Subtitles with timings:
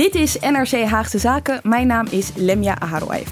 [0.00, 1.60] Dit is NRC Haagse Zaken.
[1.62, 3.24] Mijn naam is Lemja Aharouai.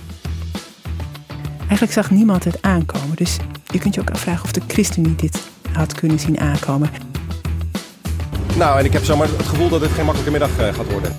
[1.58, 3.16] Eigenlijk zag niemand het aankomen.
[3.16, 3.36] Dus
[3.66, 6.90] je kunt je ook afvragen of de ChristenUnie dit had kunnen zien aankomen.
[8.56, 11.16] Nou, en ik heb zomaar het gevoel dat het geen makkelijke middag uh, gaat worden.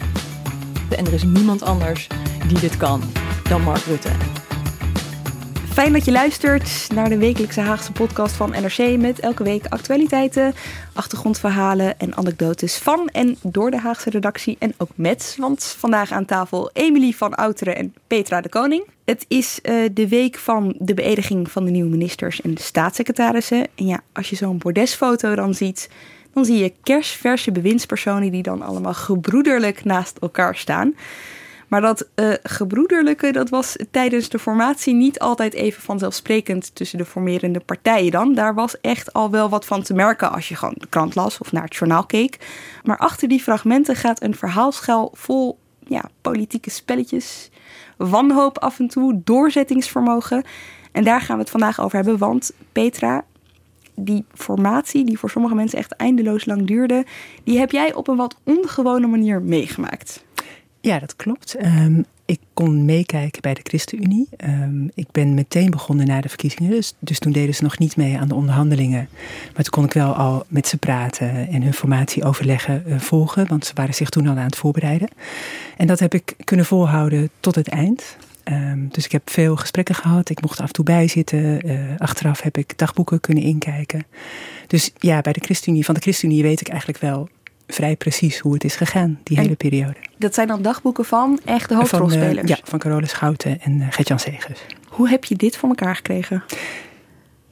[0.97, 2.07] En er is niemand anders
[2.47, 3.03] die dit kan
[3.49, 4.09] dan Mark Rutte.
[5.73, 10.53] Fijn dat je luistert naar de wekelijkse Haagse podcast van NRC met elke week actualiteiten,
[10.93, 16.25] achtergrondverhalen en anekdotes van en door de Haagse redactie en ook met, want vandaag aan
[16.25, 18.87] tafel Emilie van Outeren en Petra de Koning.
[19.05, 23.67] Het is uh, de week van de beëdiging van de nieuwe ministers en de staatssecretarissen.
[23.75, 25.89] En ja, als je zo'n bordesfoto dan ziet,
[26.33, 30.93] dan zie je kersverse bewindspersonen die dan allemaal gebroederlijk naast elkaar staan.
[31.69, 37.05] Maar dat uh, gebroederlijke, dat was tijdens de formatie niet altijd even vanzelfsprekend tussen de
[37.05, 38.33] formerende partijen dan.
[38.33, 41.37] Daar was echt al wel wat van te merken als je gewoon de krant las
[41.37, 42.37] of naar het journaal keek.
[42.83, 47.49] Maar achter die fragmenten gaat een verhaalschuil vol ja, politieke spelletjes,
[47.97, 50.43] wanhoop af en toe, doorzettingsvermogen.
[50.91, 53.25] En daar gaan we het vandaag over hebben, want Petra,
[53.95, 57.05] die formatie, die voor sommige mensen echt eindeloos lang duurde,
[57.43, 60.23] die heb jij op een wat ongewone manier meegemaakt.
[60.81, 61.65] Ja, dat klopt.
[61.65, 64.27] Um, ik kon meekijken bij de ChristenUnie.
[64.45, 66.71] Um, ik ben meteen begonnen na de verkiezingen.
[66.71, 69.09] Dus, dus, toen deden ze nog niet mee aan de onderhandelingen.
[69.53, 73.47] Maar toen kon ik wel al met ze praten en hun formatieoverleggen uh, volgen.
[73.47, 75.09] Want ze waren zich toen al aan het voorbereiden.
[75.77, 78.17] En dat heb ik kunnen volhouden tot het eind.
[78.43, 80.29] Um, dus ik heb veel gesprekken gehad.
[80.29, 81.67] Ik mocht af en toe bijzitten.
[81.67, 84.05] Uh, achteraf heb ik dagboeken kunnen inkijken.
[84.67, 87.29] Dus ja, bij de ChristenUnie, van de ChristenUnie weet ik eigenlijk wel
[87.73, 89.97] vrij precies hoe het is gegaan, die hele periode.
[90.17, 92.35] Dat zijn dan dagboeken van echt de hoofdrolspelers?
[92.35, 94.59] Van, uh, ja, van Carolus Schouten en uh, Gertjan Segers.
[94.87, 96.43] Hoe heb je dit voor elkaar gekregen?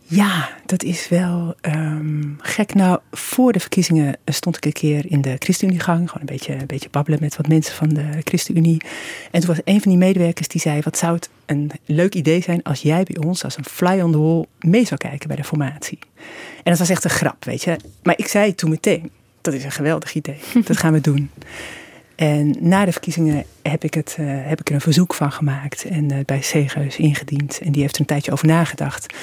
[0.09, 2.73] Ja, dat is wel um, gek.
[2.73, 5.97] Nou, voor de verkiezingen stond ik een keer in de ChristenUnie-gang.
[5.97, 8.81] Gewoon een beetje, een beetje babbelen met wat mensen van de ChristenUnie.
[9.31, 10.81] En toen was een van die medewerkers die zei...
[10.81, 14.11] wat zou het een leuk idee zijn als jij bij ons als een fly on
[14.11, 14.45] the wall...
[14.59, 16.00] mee zou kijken bij de formatie.
[16.63, 17.77] En dat was echt een grap, weet je.
[18.03, 19.11] Maar ik zei toen meteen
[19.42, 20.40] dat is een geweldig idee.
[20.68, 21.30] Dat gaan we doen.
[22.16, 25.86] En na de verkiezingen heb ik, het, uh, heb ik er een verzoek van gemaakt
[25.86, 27.59] en uh, bij Segeus ingediend.
[27.64, 29.14] En die heeft er een tijdje over nagedacht.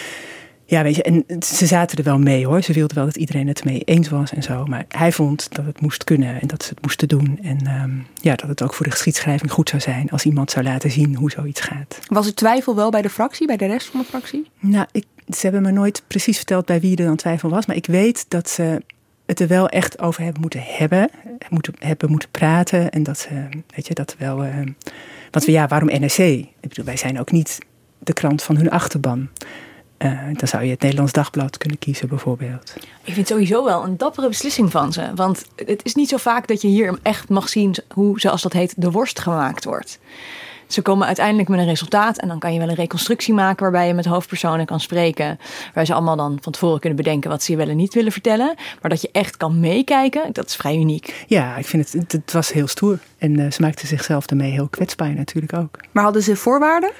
[0.66, 2.62] Ja, weet je, en ze zaten er wel mee hoor.
[2.62, 4.64] Ze wilden wel dat iedereen het mee eens was en zo.
[4.64, 7.38] Maar hij vond dat het moest kunnen en dat ze het moesten doen.
[7.42, 10.64] En um, ja, dat het ook voor de geschiedschrijving goed zou zijn als iemand zou
[10.64, 11.98] laten zien hoe zoiets gaat.
[12.06, 14.50] Was er twijfel wel bij de fractie, bij de rest van de fractie?
[14.60, 17.66] Nou, ik, ze hebben me nooit precies verteld bij wie er dan twijfel was.
[17.66, 18.82] Maar ik weet dat ze
[19.26, 21.10] het er wel echt over hebben moeten hebben,
[21.48, 22.90] moeten, hebben moeten praten.
[22.90, 24.44] En dat ze, weet je, dat wel.
[24.44, 24.56] Uh,
[25.30, 26.18] want we, ja, waarom NRC?
[26.18, 27.58] Ik bedoel, wij zijn ook niet
[27.98, 29.28] de krant van hun achterban.
[29.98, 32.74] Uh, dan zou je het Nederlands Dagblad kunnen kiezen, bijvoorbeeld.
[33.04, 35.10] Ik vind sowieso wel een dappere beslissing van ze.
[35.14, 38.52] Want het is niet zo vaak dat je hier echt mag zien hoe, zoals dat
[38.52, 39.98] heet, de worst gemaakt wordt.
[40.66, 43.86] Ze komen uiteindelijk met een resultaat en dan kan je wel een reconstructie maken waarbij
[43.86, 45.38] je met hoofdpersonen kan spreken.
[45.74, 48.12] Waar ze allemaal dan van tevoren kunnen bedenken wat ze je wel en niet willen
[48.12, 48.54] vertellen.
[48.80, 51.24] Maar dat je echt kan meekijken, dat is vrij uniek.
[51.26, 52.98] Ja, ik vind het, het was heel stoer.
[53.18, 55.78] En uh, ze maakten zichzelf ermee heel kwetsbaar natuurlijk ook.
[55.92, 56.90] Maar hadden ze voorwaarden?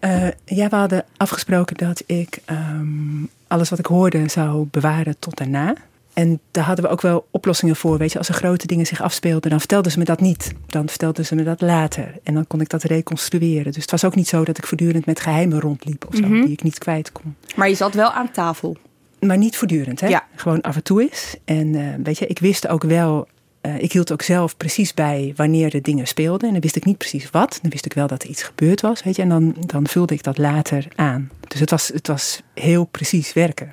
[0.00, 5.36] Uh, ja, we hadden afgesproken dat ik um, alles wat ik hoorde zou bewaren tot
[5.36, 5.74] daarna.
[6.20, 7.98] En daar hadden we ook wel oplossingen voor.
[7.98, 10.52] Weet je, als er grote dingen zich afspeelden, dan vertelden ze me dat niet.
[10.66, 12.14] Dan vertelden ze me dat later.
[12.22, 13.72] En dan kon ik dat reconstrueren.
[13.72, 16.30] Dus het was ook niet zo dat ik voortdurend met geheimen rondliep of zo, mm
[16.30, 16.42] -hmm.
[16.42, 17.36] die ik niet kwijt kon.
[17.56, 18.76] Maar je zat wel aan tafel.
[19.20, 20.08] Maar niet voortdurend, hè?
[20.08, 20.26] Ja.
[20.34, 21.36] Gewoon af en toe eens.
[21.44, 23.28] En uh, weet je, ik wist ook wel.
[23.62, 26.46] Uh, ik hield ook zelf precies bij wanneer de dingen speelden.
[26.46, 27.58] En dan wist ik niet precies wat.
[27.62, 29.22] Dan wist ik wel dat er iets gebeurd was, weet je.
[29.22, 31.30] En dan, dan vulde ik dat later aan.
[31.48, 33.70] Dus het was, het was heel precies werken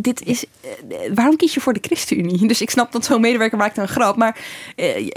[0.00, 0.44] dit is,
[1.14, 2.46] waarom kies je voor de ChristenUnie?
[2.48, 4.38] Dus ik snap dat zo'n medewerker maakt een grap, maar
[4.76, 5.10] uh,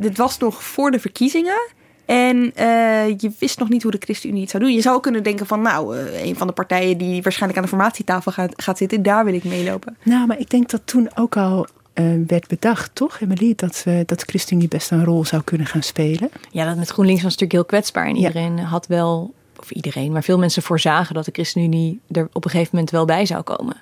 [0.00, 1.70] dit was nog voor de verkiezingen.
[2.04, 4.72] En uh, je wist nog niet hoe de ChristenUnie het zou doen.
[4.72, 7.76] Je zou kunnen denken van, nou, uh, een van de partijen die waarschijnlijk aan de
[7.76, 9.96] formatietafel gaat, gaat zitten, daar wil ik meelopen.
[10.02, 14.00] Nou, maar ik denk dat toen ook al uh, werd bedacht, toch, Emily, dat, uh,
[14.06, 16.30] dat ChristenUnie best een rol zou kunnen gaan spelen.
[16.50, 18.62] Ja, dat met GroenLinks was natuurlijk heel kwetsbaar en iedereen ja.
[18.62, 22.70] had wel of iedereen, maar veel mensen voorzagen dat de ChristenUnie er op een gegeven
[22.72, 23.76] moment wel bij zou komen.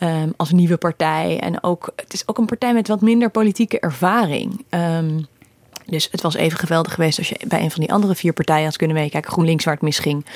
[0.00, 1.40] Um, als nieuwe partij.
[1.40, 4.64] En ook, het is ook een partij met wat minder politieke ervaring.
[4.70, 5.26] Um,
[5.90, 8.64] Dus het was even geweldig geweest als je bij een van die andere vier partijen
[8.64, 9.30] had kunnen meekijken.
[9.30, 10.26] GroenLinks waar het misging.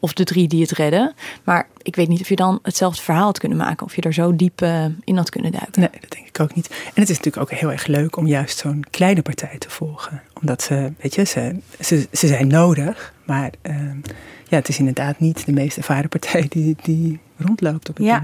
[0.00, 1.14] Of de drie die het redden.
[1.44, 3.86] Maar ik weet niet of je dan hetzelfde verhaal had kunnen maken.
[3.86, 5.80] Of je er zo diep uh, in had kunnen duiken.
[5.80, 6.68] Nee, dat denk ik ook niet.
[6.68, 10.22] En het is natuurlijk ook heel erg leuk om juist zo'n kleine partij te volgen.
[10.40, 13.12] Omdat ze, weet je, ze, ze, ze zijn nodig.
[13.32, 13.74] Maar uh,
[14.48, 18.22] ja, het is inderdaad niet de meest ervaren partij die, die rondloopt op het ja.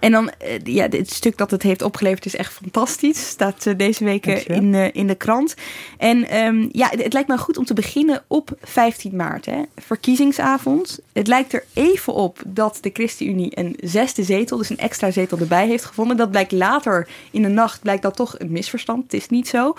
[0.00, 3.28] En dan, uh, ja, het stuk dat het heeft opgeleverd is echt fantastisch.
[3.28, 5.54] Staat uh, deze week in, uh, in de krant.
[5.98, 9.62] En um, ja, het, het, lijkt me goed om te beginnen op 15 maart, hè,
[9.76, 10.98] verkiezingsavond.
[11.12, 15.38] Het lijkt er even op dat de ChristenUnie een zesde zetel, dus een extra zetel
[15.38, 16.16] erbij heeft gevonden.
[16.16, 19.02] Dat blijkt later in de nacht, blijkt dat toch een misverstand.
[19.02, 19.74] Het is niet zo.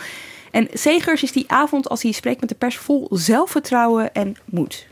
[0.52, 4.88] En Segers is die avond, als hij spreekt met de pers, vol zelfvertrouwen en moed.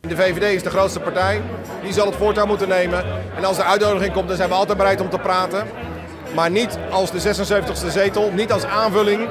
[0.00, 1.42] De VVD is de grootste partij.
[1.82, 3.04] Die zal het voortouw moeten nemen.
[3.36, 5.66] En als er uitnodiging komt, dan zijn we altijd bereid om te praten.
[6.34, 9.28] Maar niet als de 76ste zetel, niet als aanvulling.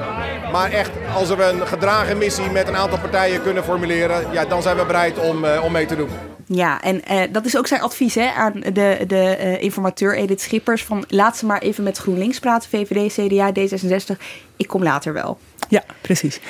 [0.52, 4.32] Maar echt als we een gedragen missie met een aantal partijen kunnen formuleren.
[4.32, 6.08] Ja, dan zijn we bereid om, uh, om mee te doen.
[6.46, 10.40] Ja, en uh, dat is ook zijn advies hè, aan de, de uh, informateur Edith
[10.40, 10.84] Schippers.
[10.84, 14.16] Van laat ze maar even met GroenLinks praten, VVD, CDA, D66.
[14.58, 15.38] Ik kom later wel.
[15.68, 16.40] Ja, precies.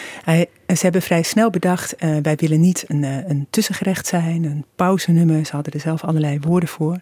[0.67, 4.65] Ze hebben vrij snel bedacht, uh, wij willen niet een, uh, een tussengerecht zijn, een
[4.77, 5.47] pauzenummer.
[5.47, 7.01] Ze hadden er zelf allerlei woorden voor.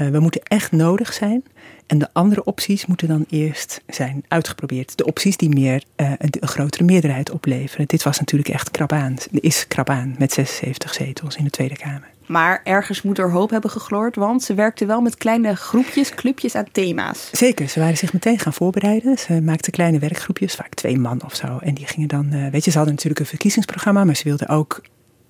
[0.00, 1.44] Uh, we moeten echt nodig zijn.
[1.86, 4.96] En de andere opties moeten dan eerst zijn uitgeprobeerd.
[4.96, 7.86] De opties die meer een, een, grotere meerderheid opleveren.
[7.86, 9.16] Dit was natuurlijk echt krap aan.
[9.30, 12.14] Is krap aan met 76 zetels in de Tweede Kamer.
[12.26, 16.54] Maar ergens moet er hoop hebben gegloord, want ze werkte wel met kleine groepjes, clubjes
[16.54, 17.28] aan thema's.
[17.32, 19.18] Zeker, ze waren zich meteen gaan voorbereiden.
[19.18, 21.58] Ze maakten kleine werkgroepjes, vaak twee man of zo.
[21.58, 24.48] En die gingen dan, uh, weet je, ze hadden natuurlijk een verkiezingsprogramma, maar ze wilden
[24.48, 24.82] ook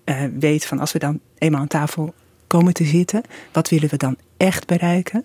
[0.04, 2.14] uh, weten van als we dan eenmaal aan tafel
[2.46, 3.22] komen te zitten,
[3.52, 5.24] wat willen we dan echt bereiken?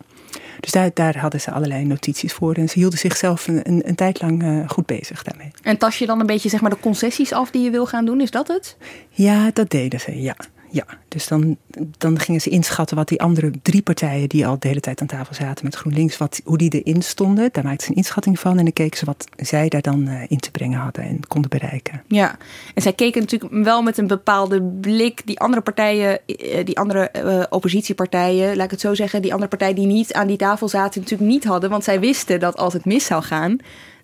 [0.60, 2.54] Dus daar, daar hadden ze allerlei notities voor.
[2.54, 5.52] En ze hielden zichzelf een, een, een tijd lang uh, goed bezig daarmee.
[5.62, 8.06] En tas je dan een beetje zeg maar, de concessies af die je wil gaan
[8.06, 8.22] doen?
[8.22, 8.78] Is dat het?
[9.10, 10.36] Ja, dat deden ze, ja.
[10.74, 11.58] Ja, dus dan,
[11.98, 15.08] dan gingen ze inschatten wat die andere drie partijen die al de hele tijd aan
[15.08, 17.50] tafel zaten met GroenLinks, wat, hoe die erin stonden.
[17.52, 20.22] Daar maakten ze een inschatting van en dan keken ze wat zij daar dan uh,
[20.28, 22.04] in te brengen hadden en konden bereiken.
[22.08, 22.38] Ja,
[22.74, 26.20] en zij keken natuurlijk wel met een bepaalde blik die andere partijen,
[26.64, 30.28] die andere uh, oppositiepartijen, laat ik het zo zeggen, die andere partijen die niet aan
[30.28, 31.70] die tafel zaten, natuurlijk niet hadden.
[31.70, 33.58] Want zij wisten dat als het mis zou gaan,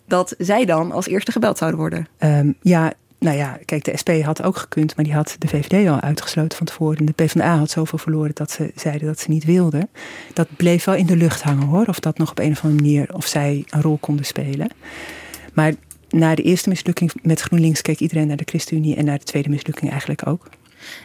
[0.05, 2.07] dat zij dan als eerste gebeld zouden worden.
[2.19, 5.87] Um, ja, nou ja, kijk, de SP had ook gekund, maar die had de VVD
[5.89, 6.97] al uitgesloten van tevoren.
[6.97, 9.89] En de PvdA had zoveel verloren dat ze zeiden dat ze niet wilden.
[10.33, 12.83] Dat bleef wel in de lucht hangen hoor, of dat nog op een of andere
[12.83, 14.69] manier, of zij een rol konden spelen.
[15.53, 15.73] Maar
[16.09, 19.49] na de eerste mislukking met GroenLinks keek iedereen naar de ChristenUnie en naar de tweede
[19.49, 20.49] mislukking eigenlijk ook.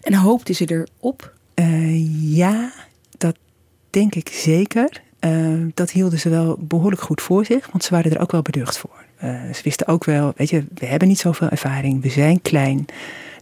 [0.01, 1.33] En hoopte ze erop?
[1.55, 2.73] Uh, ja,
[3.19, 3.37] dat
[3.91, 5.03] denk ik zeker.
[5.21, 8.43] Uh, dat hielden ze wel behoorlijk goed voor zich, want ze waren er ook wel
[8.43, 9.02] beducht voor.
[9.25, 12.87] Uh, ze wisten ook wel, weet je, we hebben niet zoveel ervaring, we zijn klein.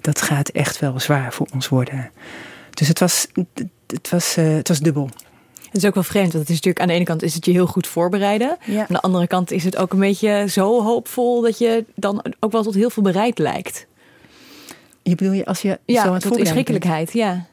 [0.00, 2.10] Dat gaat echt wel zwaar voor ons worden.
[2.70, 3.26] Dus het was,
[3.86, 5.10] het was, uh, het was dubbel.
[5.64, 7.44] Het is ook wel vreemd, want het is natuurlijk aan de ene kant is het
[7.44, 8.56] je heel goed voorbereiden.
[8.64, 8.80] Ja.
[8.80, 12.52] Aan de andere kant is het ook een beetje zo hoopvol dat je dan ook
[12.52, 13.86] wel tot heel veel bereid lijkt.
[15.02, 16.36] Je bedoel je als je ja, zo aan het tot
[17.12, 17.46] ja.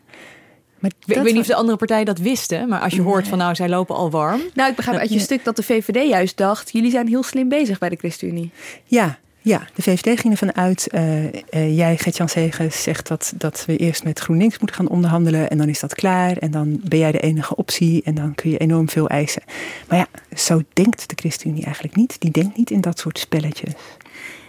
[0.80, 3.38] Maar ik weet niet of de andere partijen dat wisten, maar als je hoort van
[3.38, 4.42] nou, zij lopen al warm.
[4.54, 7.50] Nou, ik begrijp uit je stuk dat de VVD juist dacht, jullie zijn heel slim
[7.50, 8.52] bezig bij de ChristenUnie.
[8.86, 11.32] Ja, ja, de VVD ging ervan uit, uh, uh,
[11.78, 15.70] jij Gert-Jan Segers zegt dat, dat we eerst met GroenLinks moeten gaan onderhandelen en dan
[15.70, 18.90] is dat klaar en dan ben jij de enige optie en dan kun je enorm
[18.90, 19.42] veel eisen.
[19.88, 22.20] Maar ja, zo denkt de ChristenUnie eigenlijk niet.
[22.20, 23.74] Die denkt niet in dat soort spelletjes.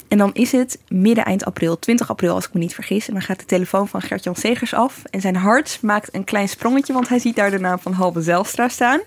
[0.09, 3.09] En dan is het midden eind april, 20 april als ik me niet vergis.
[3.09, 5.03] En dan gaat de telefoon van Gert-Jan Segers af.
[5.11, 8.23] En zijn hart maakt een klein sprongetje, want hij ziet daar de naam van Halbe
[8.23, 9.01] Zelstra staan.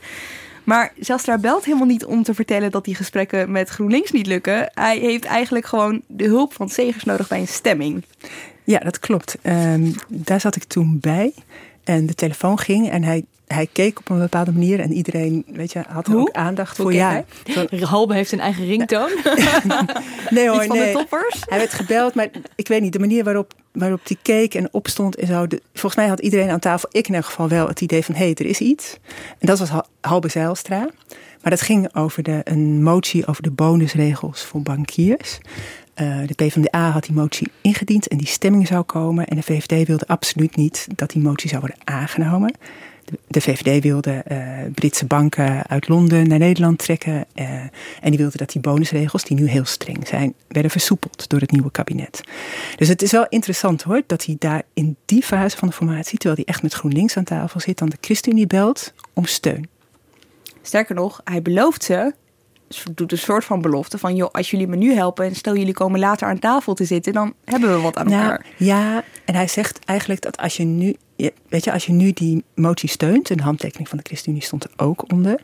[0.64, 4.72] Maar Zelstra belt helemaal niet om te vertellen dat die gesprekken met GroenLinks niet lukken.
[4.74, 8.04] Hij heeft eigenlijk gewoon de hulp van Segers nodig bij een stemming.
[8.64, 9.38] Ja, dat klopt.
[9.44, 11.34] Um, daar zat ik toen bij.
[11.84, 14.80] En de telefoon ging en hij, hij keek op een bepaalde manier.
[14.80, 16.94] En iedereen, weet je, had er ook aandacht Hoe voor.
[16.94, 17.24] Ja,
[17.80, 19.10] Halbe heeft zijn eigen ringtoon.
[20.30, 20.86] nee hoor, van nee.
[20.86, 21.44] de toppers.
[21.46, 25.16] Hij werd gebeld, maar ik weet niet, de manier waarop, waarop hij keek en opstond
[25.16, 25.48] en zo.
[25.48, 28.16] De, volgens mij had iedereen aan tafel, ik in elk geval wel, het idee van
[28.16, 28.98] hé, hey, er is iets.
[29.40, 29.70] En dat was
[30.02, 30.90] Halbe Zijlstra.
[31.42, 35.40] Maar dat ging over de, een motie over de bonusregels voor bankiers.
[36.02, 39.28] Uh, de PvdA had die motie ingediend en die stemming zou komen.
[39.28, 42.54] En de VVD wilde absoluut niet dat die motie zou worden aangenomen.
[43.28, 44.38] De, VVD wilde uh,
[44.74, 47.26] Britse banken uit Londen naar Nederland trekken.
[47.36, 47.50] Uh,
[48.02, 51.52] en die wilde dat die bonusregels, die nu heel streng zijn, werden versoepeld door het
[51.52, 52.22] nieuwe kabinet.
[52.76, 56.18] Dus het is wel interessant hoor, dat hij daar in die fase van de formatie,
[56.18, 59.70] terwijl hij echt met GroenLinks aan tafel zit, dan de ChristenUnie belt om steun.
[60.62, 62.14] Sterker nog, hij belooft ze
[62.94, 64.16] doet een soort van belofte van...
[64.16, 67.14] joh, als jullie me nu helpen en stel jullie komen later aan tafel te zitten...
[67.14, 68.46] dan hebben we wat aan nou, elkaar.
[68.58, 70.96] Ja, en hij zegt eigenlijk dat als je nu...
[71.50, 74.64] Weet je, als je nu die motie steunt, en de handtekening van de ChristenUnie stond
[74.64, 75.40] er ook onder...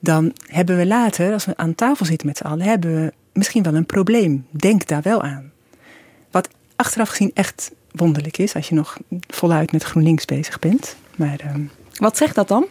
[0.00, 2.66] dan hebben we later, als we aan tafel zitten met z'n allen...
[2.66, 4.46] hebben we misschien wel een probleem.
[4.50, 5.52] Denk daar wel aan.
[6.30, 8.54] Wat achteraf gezien echt wonderlijk is...
[8.54, 8.96] als je nog
[9.28, 10.96] voluit met GroenLinks bezig bent.
[11.16, 11.40] Maar...
[11.40, 11.62] Ehm,
[11.94, 12.66] wat zegt dat dan?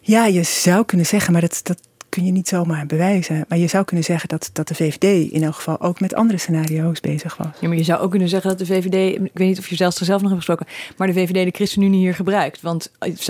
[0.00, 1.80] Ja, je zou kunnen zeggen, maar dat, dat
[2.10, 3.44] kun je niet zomaar bewijzen.
[3.48, 6.38] Maar je zou kunnen zeggen dat, dat de VVD in elk geval ook met andere
[6.38, 7.46] scenario's bezig was.
[7.60, 9.76] Ja, maar je zou ook kunnen zeggen dat de VVD, ik weet niet of je
[9.76, 12.60] zelfs er zelf nog hebt gesproken, maar de VVD de ChristenUnie hier gebruikt.
[12.60, 13.24] Want als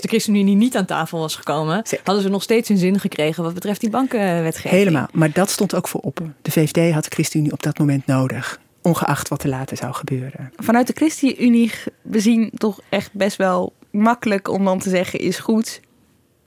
[0.00, 3.54] de ChristenUnie niet aan tafel was gekomen, hadden ze nog steeds een zin gekregen wat
[3.54, 4.74] betreft die bankenwetgeving.
[4.74, 6.20] Helemaal, maar dat stond ook voorop.
[6.42, 10.52] De VVD had de ChristenUnie op dat moment nodig ongeacht wat er later zou gebeuren.
[10.56, 11.72] Vanuit de ChristenUnie
[12.02, 15.80] bezien toch echt best wel makkelijk om dan te zeggen is goed,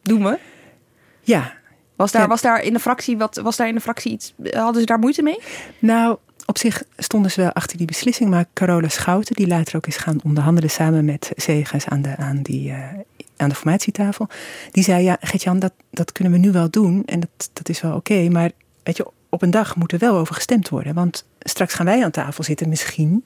[0.02, 0.40] doen we.
[1.22, 1.57] Ja.
[1.98, 4.34] Was daar, was daar in de fractie wat was daar in de fractie iets?
[4.52, 5.40] Hadden ze daar moeite mee?
[5.80, 9.88] Nou, op zich stonden ze wel achter die beslissing, maar Carola Schouten, die later ook
[9.88, 12.84] is gaan onderhandelen samen met Zegers aan de, aan die, uh,
[13.38, 14.28] aan de formatietafel,
[14.72, 17.82] die zei: Ja, Gert-Jan, dat, dat kunnen we nu wel doen en dat, dat is
[17.82, 18.52] wel oké, maar
[18.84, 22.04] weet je, op een dag moet er wel over gestemd worden, want straks gaan wij
[22.04, 23.24] aan tafel zitten misschien.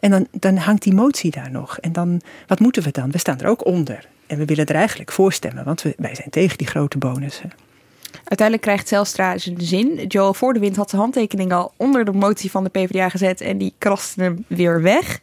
[0.00, 1.78] En dan, dan hangt die motie daar nog.
[1.78, 3.10] En dan, wat moeten we dan?
[3.10, 4.08] We staan er ook onder.
[4.26, 7.52] En we willen er eigenlijk voor stemmen, want we, wij zijn tegen die grote bonussen.
[8.24, 10.06] Uiteindelijk krijgt Zelstra zijn zin.
[10.06, 13.40] Joe Voor de Wind had zijn handtekening al onder de motie van de PvdA gezet
[13.40, 15.20] en die kraste hem weer weg.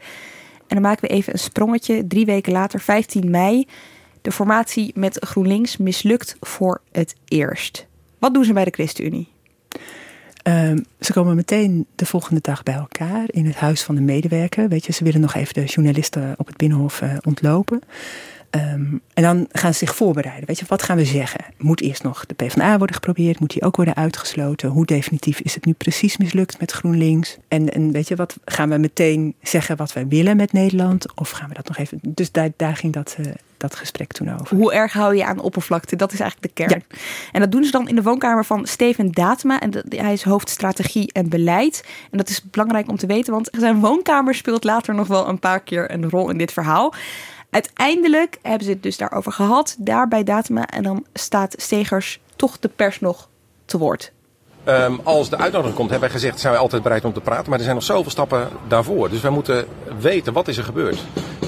[0.67, 2.07] En dan maken we even een sprongetje.
[2.07, 3.67] Drie weken later, 15 mei.
[4.21, 7.87] De formatie met GroenLinks mislukt voor het eerst.
[8.19, 9.27] Wat doen ze bij de ChristenUnie?
[10.43, 14.69] Um, ze komen meteen de volgende dag bij elkaar in het huis van de medewerker.
[14.69, 17.81] Weet je, ze willen nog even de journalisten op het binnenhof uh, ontlopen.
[18.51, 20.47] Um, en dan gaan ze zich voorbereiden.
[20.47, 21.45] Weet je, wat gaan we zeggen?
[21.57, 23.39] Moet eerst nog de PvdA worden geprobeerd?
[23.39, 24.69] Moet die ook worden uitgesloten?
[24.69, 27.37] Hoe definitief is het nu precies mislukt met GroenLinks?
[27.47, 31.15] En, en weet je, wat gaan we meteen zeggen wat wij willen met Nederland?
[31.15, 31.99] Of gaan we dat nog even...
[32.01, 33.25] Dus daar, daar ging dat, uh,
[33.57, 34.57] dat gesprek toen over.
[34.57, 35.95] Hoe erg hou je aan oppervlakte?
[35.95, 36.83] Dat is eigenlijk de kern.
[36.89, 36.97] Ja.
[37.31, 39.59] En dat doen ze dan in de woonkamer van Steven Datema.
[39.59, 41.83] En hij is hoofdstrategie en beleid.
[42.11, 45.39] En dat is belangrijk om te weten, want zijn woonkamer speelt later nog wel een
[45.39, 46.93] paar keer een rol in dit verhaal.
[47.49, 50.65] Uiteindelijk hebben ze het dus daarover gehad, daar bij Datema.
[50.65, 53.29] En dan staat Stegers toch de pers nog
[53.65, 54.11] te woord.
[54.65, 57.49] Um, als de uitnodiging komt, hebben wij gezegd, zijn wij altijd bereid om te praten.
[57.49, 59.09] Maar er zijn nog zoveel stappen daarvoor.
[59.09, 59.65] Dus wij moeten
[59.99, 60.97] weten, wat is er gebeurd?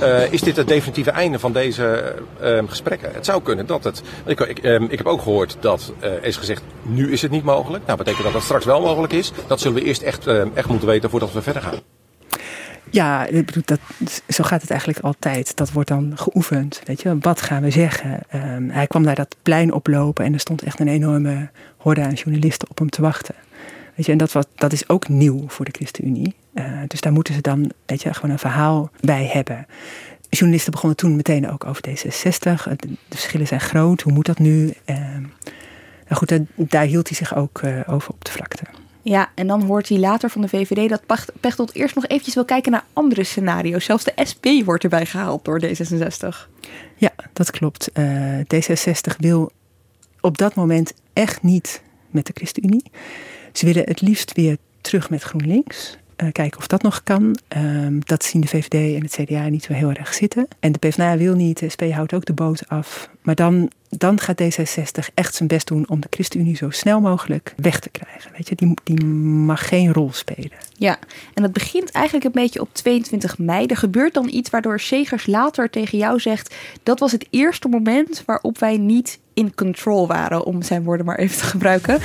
[0.01, 3.13] Uh, is dit het definitieve einde van deze um, gesprekken?
[3.13, 4.01] Het zou kunnen dat het...
[4.25, 7.43] Ik, ik, um, ik heb ook gehoord dat uh, is gezegd, nu is het niet
[7.43, 7.86] mogelijk.
[7.86, 9.31] Nou, betekent dat dat straks wel mogelijk is?
[9.48, 11.79] Dat zullen we eerst echt, echt moeten weten voordat we verder gaan.
[12.91, 13.27] Ja,
[13.65, 13.79] dat,
[14.27, 15.55] zo gaat het eigenlijk altijd.
[15.55, 16.81] Dat wordt dan geoefend.
[16.86, 18.19] Weet je, wat gaan we zeggen?
[18.36, 22.13] Um, hij kwam naar dat plein oplopen en er stond echt een enorme horde aan
[22.13, 23.36] journalisten op hem te wachten.
[23.95, 26.36] Weet je, en dat, was, dat is ook nieuw voor de ChristenUnie.
[26.53, 29.65] Uh, dus daar moeten ze dan weet je, gewoon een verhaal bij hebben.
[30.29, 32.75] Journalisten begonnen toen meteen ook over D66.
[32.75, 34.01] De, verschillen zijn groot.
[34.01, 34.74] Hoe moet dat nu?
[34.86, 34.98] Uh,
[36.07, 38.63] nou goed, daar hield hij zich ook uh, over op de vlakte.
[39.01, 42.46] Ja, en dan hoort hij later van de VVD dat Pechtold eerst nog eventjes wil
[42.46, 43.86] kijken naar andere scenario's.
[43.86, 46.50] Zelfs de SP wordt erbij gehaald door D66.
[46.96, 47.89] Ja, dat klopt.
[47.93, 49.51] Uh, D66 wil
[50.22, 52.84] op dat moment echt niet met de ChristenUnie.
[53.53, 55.98] Ze willen het liefst weer terug met GroenLinks.
[56.21, 57.37] Uh, kijken of dat nog kan.
[57.57, 60.47] Um, dat zien de VVD en het CDA niet zo heel erg zitten.
[60.59, 63.09] En de PvdA wil niet, de SP houdt ook de boot af.
[63.21, 67.53] Maar dan, dan gaat D66 echt zijn best doen om de ChristenUnie zo snel mogelijk
[67.57, 68.31] weg te krijgen.
[68.37, 70.51] Weet je, die, die mag geen rol spelen.
[70.77, 70.99] Ja,
[71.33, 73.65] en dat begint eigenlijk een beetje op 22 mei.
[73.65, 76.55] Er gebeurt dan iets waardoor Segers later tegen jou zegt...
[76.83, 81.17] dat was het eerste moment waarop wij niet in control waren, om zijn woorden maar
[81.17, 81.99] even te gebruiken.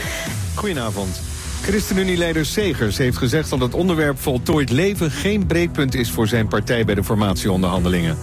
[0.54, 1.35] Goedenavond.
[1.66, 6.84] ChristenUnie-leider Segers heeft gezegd dat het onderwerp voltooid leven geen breekpunt is voor zijn partij
[6.84, 8.18] bij de formatieonderhandelingen.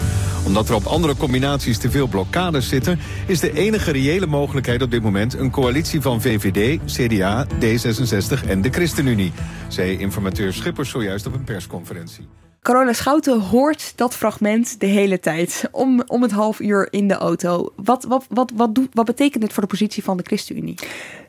[0.46, 4.92] Omdat er op andere combinaties te veel blokkades zitten, is de enige reële mogelijkheid op
[4.92, 9.32] dit moment een coalitie van VVD, CDA, D66 en de ChristenUnie,
[9.68, 12.28] zei informateur Schippers zojuist op een persconferentie.
[12.64, 15.68] Carola Schouten hoort dat fragment de hele tijd.
[15.72, 17.74] Om, om het half uur in de auto.
[17.76, 20.76] Wat, wat, wat, wat, doet, wat betekent het voor de positie van de ChristenUnie?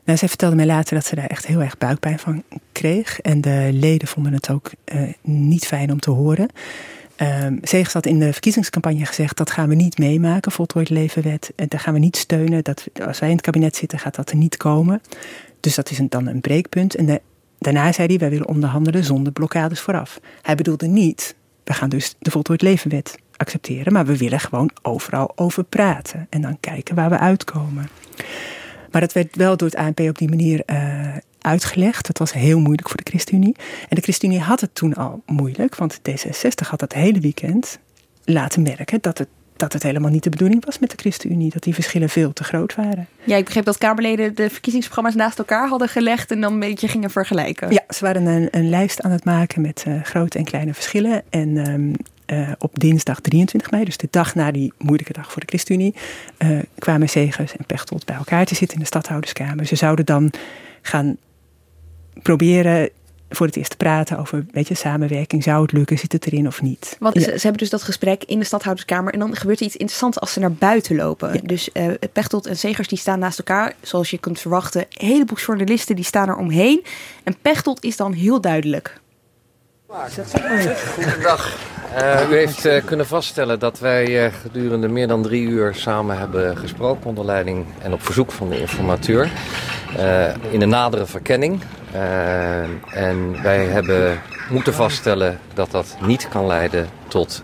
[0.03, 3.21] Nou, zij vertelde mij later dat ze daar echt heel erg buikpijn van kreeg.
[3.21, 6.49] En de leden vonden het ook uh, niet fijn om te horen.
[7.17, 9.37] Um, Zegers had in de verkiezingscampagne gezegd...
[9.37, 11.51] dat gaan we niet meemaken, voltooid levenwet.
[11.55, 12.63] En daar gaan we niet steunen.
[12.63, 15.01] Dat, als wij in het kabinet zitten, gaat dat er niet komen.
[15.59, 16.95] Dus dat is dan een breekpunt.
[16.95, 17.21] En de
[17.65, 20.19] Daarna zei hij, wij willen onderhandelen zonder blokkades vooraf.
[20.41, 25.31] Hij bedoelde niet, we gaan dus de voltooid levenwet accepteren, maar we willen gewoon overal
[25.35, 27.89] over praten en dan kijken waar we uitkomen.
[28.91, 32.07] Maar dat werd wel door het ANP op die manier uh, uitgelegd.
[32.07, 33.55] Dat was heel moeilijk voor de ChristenUnie.
[33.89, 37.79] En de ChristenUnie had het toen al moeilijk, want D66 had dat hele weekend
[38.23, 41.51] laten merken dat het dat het helemaal niet de bedoeling was met de ChristenUnie.
[41.51, 43.07] Dat die verschillen veel te groot waren.
[43.23, 46.87] Ja, ik begreep dat Kamerleden de verkiezingsprogramma's naast elkaar hadden gelegd en dan een beetje
[46.87, 47.71] gingen vergelijken.
[47.71, 51.23] Ja, ze waren een, een lijst aan het maken met uh, grote en kleine verschillen.
[51.29, 51.93] En um,
[52.27, 55.95] uh, op dinsdag 23 mei, dus de dag na die moeilijke dag voor de ChristenUnie,
[56.37, 59.65] uh, kwamen Zegers en Pechtold bij elkaar te zitten in de stadhouderskamer.
[59.65, 60.31] Ze zouden dan
[60.81, 61.17] gaan
[62.21, 62.89] proberen
[63.29, 65.43] voor het eerst te praten over weet je, samenwerking.
[65.43, 65.97] Zou het lukken?
[65.97, 66.97] Zit het erin of niet?
[66.99, 69.13] Want ze, hebben dus dat gesprek in de stadhouderskamer.
[69.13, 71.39] En dan gebeurt er iets interessants als ze naar buiten lopen.
[71.43, 73.75] Dus uh, Pechtold en Segers die staan naast elkaar.
[73.81, 74.81] Zoals je kunt verwachten.
[74.81, 76.83] Een heleboel journalisten die staan er omheen.
[77.23, 78.99] En Pechtold is dan heel duidelijk.
[80.93, 81.57] Goedendag.
[81.97, 86.17] Uh, u heeft uh, kunnen vaststellen dat wij uh, gedurende meer dan drie uur samen
[86.17, 89.29] hebben gesproken onder leiding en op verzoek van de informateur
[90.49, 91.61] in een nadere verkenning.
[92.93, 97.43] en wij hebben moeten vaststellen dat dat niet kan leiden tot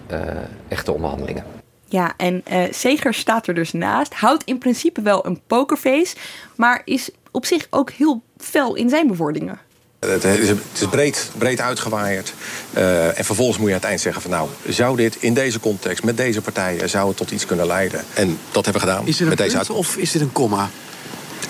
[0.68, 1.44] echte onderhandelingen.
[1.86, 6.16] Ja, en Seger staat er dus naast, houdt in principe wel een pokerface,
[6.56, 9.60] maar is op zich ook heel fel in zijn bevorderingen.
[10.00, 12.34] Het is, het is breed, breed uitgewaaid.
[12.74, 15.60] Uh, en vervolgens moet je aan het eind zeggen van nou, zou dit in deze
[15.60, 18.04] context, met deze partijen, zou het tot iets kunnen leiden?
[18.14, 19.08] En dat hebben we gedaan.
[19.08, 20.70] Is dit met een deze punt of is dit een komma?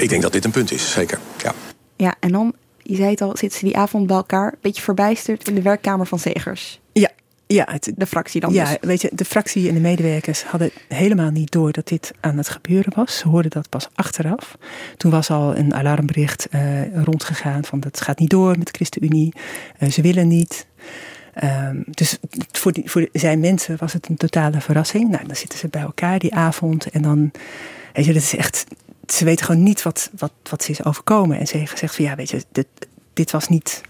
[0.02, 1.20] Ik denk dat dit een punt is, zeker.
[1.38, 1.54] Ja,
[1.96, 4.82] ja en dan, je zei het al, zitten ze die avond bij elkaar, een beetje
[4.82, 6.80] verbijsterd in de werkkamer van Zegers.
[6.94, 7.10] Ja,
[7.48, 8.78] ja, het, de fractie dan ja, dus.
[8.82, 12.50] weet je, de fractie en de medewerkers hadden helemaal niet door dat dit aan het
[12.50, 13.18] gebeuren was.
[13.18, 14.58] Ze hoorden dat pas achteraf.
[14.98, 19.34] Toen was al een alarmbericht uh, rondgegaan van dat gaat niet door met de ChristenUnie.
[19.80, 20.66] Uh, ze willen niet.
[21.44, 22.18] Um, dus
[22.52, 25.10] voor, die, voor zijn mensen was het een totale verrassing.
[25.10, 27.32] Nou, dan zitten ze bij elkaar die avond en dan,
[27.94, 28.66] weet je, dat is echt,
[29.08, 31.40] ze weten gewoon niet wat, wat, wat ze is overkomen.
[31.40, 32.68] En ze heeft gezegd van ja, weet je, dit,
[33.14, 33.82] dit was niet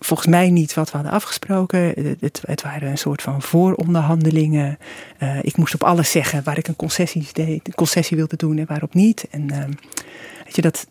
[0.00, 1.80] volgens mij niet wat we hadden afgesproken.
[2.20, 4.78] Het, het waren een soort van vooronderhandelingen.
[5.22, 8.58] Uh, ik moest op alles zeggen waar ik een concessie, deed, een concessie wilde doen
[8.58, 9.26] en waarop niet.
[9.30, 9.64] En uh,
[10.44, 10.86] weet je, dat,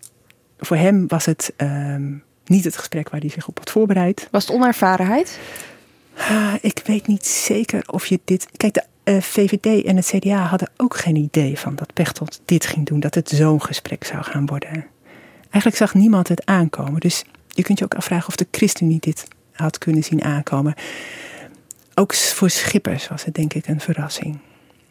[0.60, 1.96] voor hem was het uh,
[2.46, 4.28] niet het gesprek waar hij zich op had voorbereid.
[4.32, 5.40] Was het onervarenheid?
[6.18, 8.48] Uh, ik weet niet zeker of je dit.
[8.58, 12.66] Kijk, de uh, VVD en het CDA hadden ook geen idee van dat Pechtold dit
[12.66, 14.86] ging doen, dat het zo'n gesprek zou gaan worden.
[15.42, 17.00] Eigenlijk zag niemand het aankomen.
[17.00, 20.74] Dus je kunt je ook afvragen of de ChristenUnie dit had kunnen zien aankomen.
[21.94, 24.40] Ook voor Schippers was het denk ik een verrassing.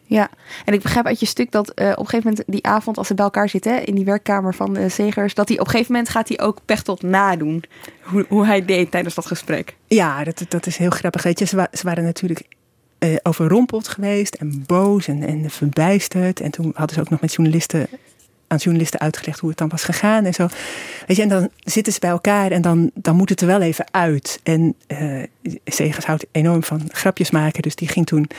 [0.07, 0.29] Ja,
[0.65, 3.07] en ik begrijp uit je stuk dat uh, op een gegeven moment die avond als
[3.07, 5.91] ze bij elkaar zitten in die werkkamer van de Zegers, dat hij op een gegeven
[5.91, 7.63] moment gaat hij ook Pechtold nadoen
[8.01, 9.75] hoe, hoe hij deed tijdens dat gesprek.
[9.87, 11.23] Ja, dat, dat is heel grappig.
[11.23, 12.43] Weet je, ze, ze waren natuurlijk
[13.05, 16.39] uh, overrompeld geweest en boos en, en verbijsterd.
[16.39, 17.87] En toen hadden ze ook nog met journalisten
[18.47, 20.47] aan journalisten uitgelegd hoe het dan was gegaan en zo.
[21.07, 23.61] Weet je, en dan zitten ze bij elkaar en dan, dan moet het er wel
[23.61, 24.39] even uit.
[24.43, 25.23] En uh,
[25.65, 28.29] Segers houdt enorm van grapjes maken, dus die ging toen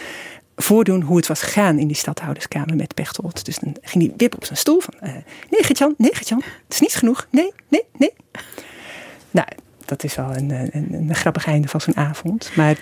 [0.57, 3.45] voordoen hoe het was gegaan in die stadhouderskamer met Pechtold.
[3.45, 5.15] Dus dan ging hij wip op zijn stoel van, uh,
[5.51, 8.13] nee Gertjan, nee Gertjan, het is niet genoeg, nee, nee, nee.
[9.31, 9.49] Nou,
[9.85, 12.51] dat is wel een, een, een grappig einde van zo'n avond.
[12.55, 12.77] Maar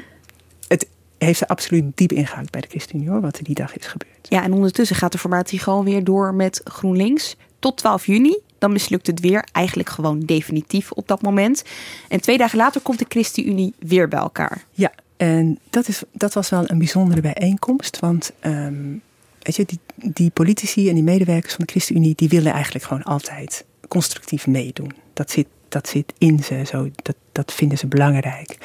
[1.24, 4.26] heeft er absoluut diep ingehaakt bij de ChristenUnie hoor, wat er die dag is gebeurd.
[4.28, 8.38] Ja, en ondertussen gaat de formatie gewoon weer door met GroenLinks tot 12 juni.
[8.58, 11.64] Dan mislukt het weer, eigenlijk gewoon definitief op dat moment.
[12.08, 14.64] En twee dagen later komt de ChristenUnie weer bij elkaar.
[14.70, 17.98] Ja, en dat, is, dat was wel een bijzondere bijeenkomst.
[17.98, 19.02] Want um,
[19.42, 19.78] weet je, die,
[20.12, 22.14] die politici en die medewerkers van de ChristenUnie...
[22.14, 24.92] die willen eigenlijk gewoon altijd constructief meedoen.
[25.12, 28.58] Dat zit, dat zit in ze, zo, dat, dat vinden ze belangrijk.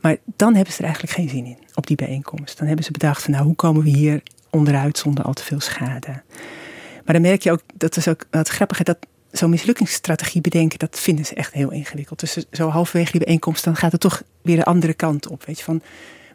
[0.00, 2.58] Maar dan hebben ze er eigenlijk geen zin in, op die bijeenkomst.
[2.58, 5.60] Dan hebben ze bedacht van, nou, hoe komen we hier onderuit zonder al te veel
[5.60, 6.22] schade.
[7.04, 8.98] Maar dan merk je ook, dat is ook het grappige, dat
[9.30, 12.20] zo'n mislukkingsstrategie bedenken, dat vinden ze echt heel ingewikkeld.
[12.20, 15.44] Dus zo halverwege die bijeenkomst, dan gaat het toch weer de andere kant op.
[15.44, 15.82] Weet je, van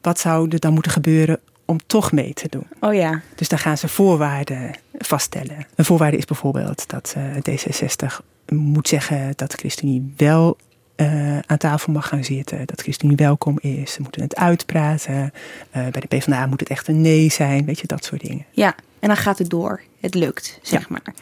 [0.02, 2.68] wat zou er dan moeten gebeuren om toch mee te doen?
[2.80, 3.22] Oh ja.
[3.36, 5.68] Dus dan gaan ze voorwaarden vaststellen.
[5.76, 10.58] Een voorwaarde is bijvoorbeeld dat uh, D66 moet zeggen dat de ChristenUnie wel
[10.96, 12.66] uh, aan tafel mag gaan zitten.
[12.66, 13.94] Dat ChristenUnie welkom is.
[13.94, 15.16] Ze moeten het uitpraten.
[15.16, 15.32] Uh,
[15.72, 17.66] bij de PvdA moet het echt een nee zijn.
[17.66, 18.46] Weet je, dat soort dingen.
[18.52, 19.82] Ja, en dan gaat het door.
[20.00, 20.86] Het lukt, zeg ja.
[20.90, 21.14] maar.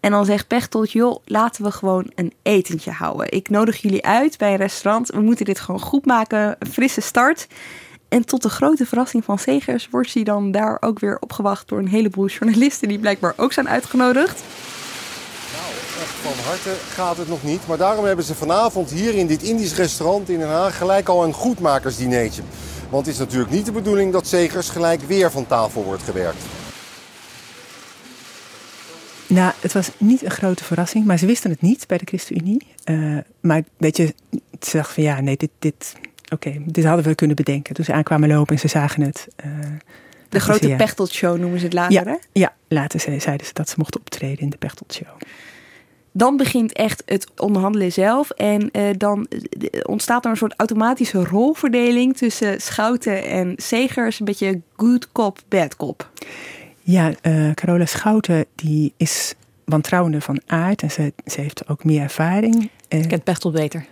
[0.00, 3.32] En dan zegt Pechtold, joh, laten we gewoon een etentje houden.
[3.32, 5.08] Ik nodig jullie uit bij een restaurant.
[5.08, 6.56] We moeten dit gewoon goed maken.
[6.58, 7.46] Een frisse start.
[8.08, 11.78] En tot de grote verrassing van Segers wordt hij dan daar ook weer opgewacht door
[11.78, 14.42] een heleboel journalisten die blijkbaar ook zijn uitgenodigd.
[16.00, 17.66] Echt van harte gaat het nog niet.
[17.66, 21.24] Maar daarom hebben ze vanavond hier in dit Indisch restaurant in Den Haag gelijk al
[21.24, 22.42] een goedmakersdineetje.
[22.90, 26.42] Want het is natuurlijk niet de bedoeling dat Zegers gelijk weer van tafel wordt gewerkt.
[29.26, 32.66] Nou, het was niet een grote verrassing, maar ze wisten het niet bij de ChristenUnie.
[32.84, 34.14] Uh, maar weet je,
[34.60, 35.94] ze dachten van ja, nee, dit, dit,
[36.32, 37.74] oké, dit hadden we kunnen bedenken.
[37.74, 39.28] Toen ze aankwamen lopen en ze zagen het.
[39.46, 39.52] Uh,
[40.28, 40.76] de grote ja.
[40.76, 42.16] Pechteltshow noemen ze het later, ja, hè?
[42.32, 45.16] Ja, later zeiden ze dat ze mochten optreden in de Pechteltshow.
[46.16, 48.30] Dan begint echt het onderhandelen zelf.
[48.30, 49.26] En uh, dan
[49.82, 54.18] ontstaat er een soort automatische rolverdeling tussen Schouten en Segers.
[54.18, 56.10] Een beetje good cop, bad cop.
[56.82, 62.02] Ja, uh, Carola Schouten die is wantrouwende van aard en ze, ze heeft ook meer
[62.02, 62.70] ervaring.
[62.88, 63.86] Ze kent Pechtel beter.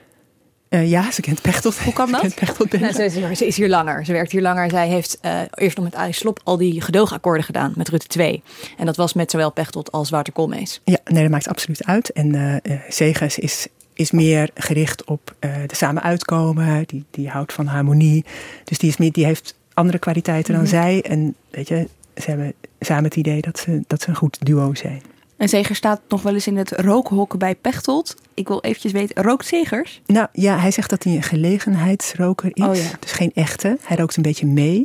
[0.74, 1.78] Uh, ja, ze kent Pechtold.
[1.78, 2.20] Hoe kan dat?
[2.20, 4.04] Kent Pechtold nou, ze, is hier, ze, is hier, langer.
[4.04, 4.70] Ze werkt hier langer.
[4.70, 8.42] Zij heeft uh, eerst nog met Arie Slop al die gedoogakkoorden gedaan met Rutte 2.
[8.76, 10.80] En dat was met zowel Pechtold als Wouter Koolmees.
[10.84, 12.12] Ja, nee, dat maakt absoluut uit.
[12.12, 16.84] En uh, Segers is, is meer gericht op de samen uitkomen.
[16.86, 18.24] Die, die houdt van harmonie.
[18.64, 20.80] Dus die, is meer, die heeft andere kwaliteiten dan mm -hmm.
[20.80, 21.02] zij.
[21.02, 24.74] En weet je, ze hebben samen het idee dat ze, dat ze een goed duo
[24.74, 25.02] zijn.
[25.44, 28.16] En Zegers staat nog wel eens in het rookhok bij Pechtold.
[28.34, 30.00] Ik wil eventjes weten, rookt Zegers?
[30.06, 32.64] Nou ja, hij zegt dat hij een gelegenheidsroker is.
[32.64, 32.90] Oh, ja.
[33.00, 33.78] Dus geen echte.
[33.82, 34.84] Hij rookt een beetje mee.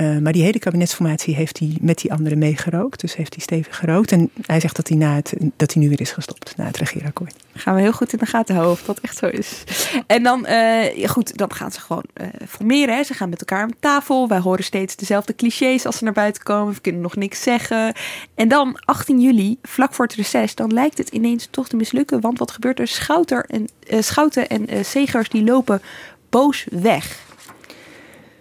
[0.00, 3.00] Uh, maar die hele kabinetsformatie heeft hij met die anderen meegerookt.
[3.00, 4.12] Dus heeft hij stevig gerookt.
[4.12, 6.76] En hij zegt dat hij, na het, dat hij nu weer is gestopt na het
[6.76, 7.34] regeerakkoord.
[7.54, 9.64] Gaan we heel goed in de gaten houden of dat echt zo is.
[10.06, 10.46] En dan,
[10.94, 12.96] ja goed, dan gaan ze gewoon uh, formeren.
[12.96, 13.02] Hè.
[13.02, 14.28] Ze gaan met elkaar aan tafel.
[14.28, 16.74] Wij horen steeds dezelfde clichés als ze naar buiten komen.
[16.74, 17.92] We kunnen nog niks zeggen.
[18.34, 22.20] En dan 18 juli, vlak voor het reces, dan lijkt het ineens toch te mislukken.
[22.20, 22.88] Want wat gebeurt er?
[22.88, 23.68] Schouter en,
[24.04, 25.82] Schouten en Segers die lopen
[26.28, 27.26] boos weg.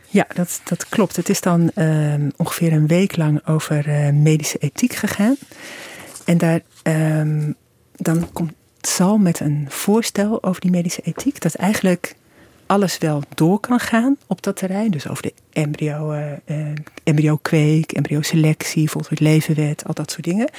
[0.10, 1.16] Ja, dat, dat klopt.
[1.16, 5.36] Het is dan uh, ongeveer een week lang over uh, medische ethiek gegaan.
[6.26, 7.56] En daar, um,
[7.96, 11.42] dan komt Sal met een voorstel over die medische ethiek.
[11.42, 12.16] Dat eigenlijk
[12.68, 14.92] alles wel door kan gaan op dat terrein.
[14.92, 16.68] Dus over de embryo, uh, uh,
[17.04, 20.50] embryo-kweek, embryo-selectie, bijvoorbeeld levenwet, al dat soort dingen.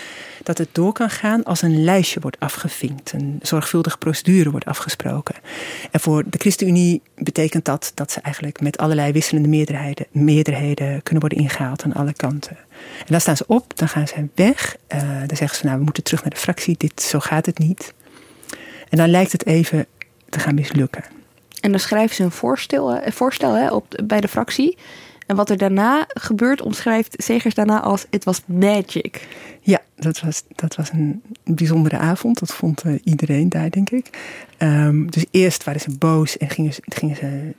[0.43, 3.13] Dat het door kan gaan als een lijstje wordt afgevinkt.
[3.13, 5.35] Een zorgvuldige procedure wordt afgesproken.
[5.91, 11.21] En voor de ChristenUnie betekent dat dat ze eigenlijk met allerlei wisselende meerderheden, meerderheden kunnen
[11.21, 12.57] worden ingehaald aan alle kanten.
[12.99, 14.77] En dan staan ze op, dan gaan ze weg.
[14.95, 16.77] Uh, dan zeggen ze, nou, we moeten terug naar de fractie.
[16.77, 17.95] Dit, zo gaat het niet.
[18.89, 19.87] En dan lijkt het even
[20.29, 21.18] te gaan mislukken.
[21.61, 24.77] En dan schrijven ze een voorstel, een voorstel hè, op, bij de fractie.
[25.27, 29.27] En wat er daarna gebeurt, omschrijft Segers daarna als: het was magic.
[29.61, 32.39] Ja, dat was, dat was een bijzondere avond.
[32.39, 34.11] Dat vond uh, iedereen daar, denk ik.
[34.59, 37.53] Um, dus eerst waren ze boos en gingen ze, gingen ze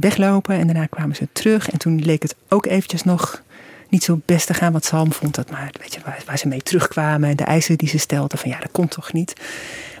[0.00, 0.54] weglopen.
[0.54, 1.70] En daarna kwamen ze terug.
[1.70, 3.42] En toen leek het ook eventjes nog
[3.88, 4.72] niet zo best te gaan.
[4.72, 7.28] Want Salm vond dat maar, weet je, waar, waar ze mee terugkwamen.
[7.28, 9.32] En de eisen die ze stelden, van ja, dat komt toch niet.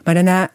[0.04, 0.50] Maar daarna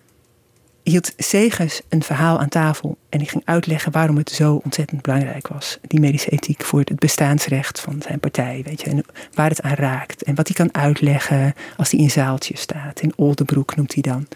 [0.90, 5.48] hield Segers een verhaal aan tafel en die ging uitleggen waarom het zo ontzettend belangrijk
[5.48, 5.80] was.
[5.82, 9.74] Die medische ethiek voor het bestaansrecht van zijn partij, weet je, en waar het aan
[9.74, 10.24] raakt.
[10.24, 13.02] En wat hij kan uitleggen als hij in zaaltjes staat.
[13.02, 14.28] In Oldenbroek noemt hij dan.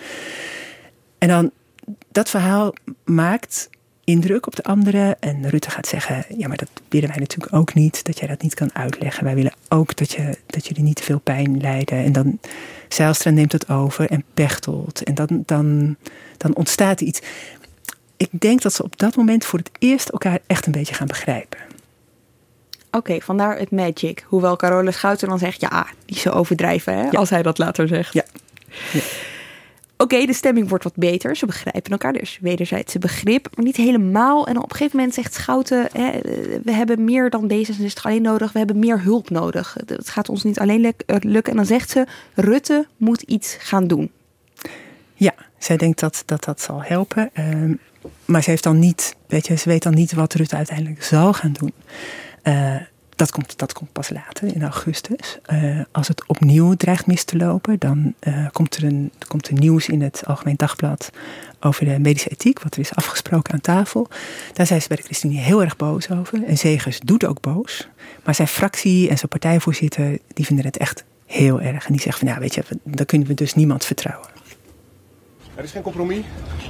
[1.18, 1.52] En dan,
[2.12, 2.74] dat verhaal
[3.06, 3.70] maakt
[4.04, 5.20] indruk op de anderen.
[5.20, 8.06] En Rutte gaat zeggen, ja, maar dat willen wij natuurlijk ook niet.
[8.06, 9.24] Dat jij dat niet kan uitleggen.
[9.24, 12.04] Wij willen ook dat, je, dat jullie niet te veel pijn lijden.
[12.04, 12.40] En dan
[12.94, 15.04] Zijlstra neemt het over en Pechtold.
[15.04, 15.96] En dan, dan,
[16.38, 17.22] dan ontstaat iets.
[18.18, 21.08] Ik denk dat ze op dat moment voor het eerst elkaar echt een beetje gaan
[21.08, 21.60] begrijpen.
[22.88, 24.26] Oké, okay, vandaar het magic.
[24.28, 27.10] Hoewel Carola Schouten dan zegt, ja, niet zo overdrijven, hè, ja.
[27.10, 28.14] als hij dat later zegt.
[28.14, 28.24] Ja.
[28.92, 29.02] ja.
[30.04, 31.36] Oké, de stemming wordt wat beter.
[31.36, 33.48] Ze begrijpen elkaar, dus wederzijdse begrip.
[33.56, 34.48] Maar niet helemaal.
[34.48, 35.90] En op een gegeven moment zegt Schouten...
[36.64, 38.52] We hebben meer dan D66 alleen nodig.
[38.52, 39.78] We hebben meer hulp nodig.
[39.86, 41.52] Het gaat ons niet alleen lukken.
[41.52, 42.06] En dan zegt ze...
[42.34, 44.12] Rutte moet iets gaan doen.
[45.14, 47.30] Ja, zij denkt dat dat, dat zal helpen.
[47.34, 47.76] Uh,
[48.26, 51.34] maar ze, heeft dan niet, weet je, ze weet dan niet wat Rutte uiteindelijk zal
[51.34, 51.74] gaan doen.
[52.44, 52.76] Uh,
[53.56, 55.40] dat komt, pas later, in augustus.
[55.52, 59.54] Uh, als het opnieuw dreigt mis te lopen, dan uh, komt, er een, komt er
[59.54, 61.10] nieuws in het Algemeen Dagblad
[61.60, 64.08] over de medische ethiek, wat er is afgesproken aan tafel.
[64.54, 66.44] Daar zijn ze bij de ChristenUnie heel erg boos over.
[66.44, 67.88] En Zegers doet ook boos.
[68.24, 71.86] Maar zijn fractie en zijn partijvoorzitter, die vinden het echt heel erg.
[71.86, 74.28] En die zeggen van, nou weet je, dan kunnen we dus niemand vertrouwen.
[75.56, 76.24] Er is geen compromis,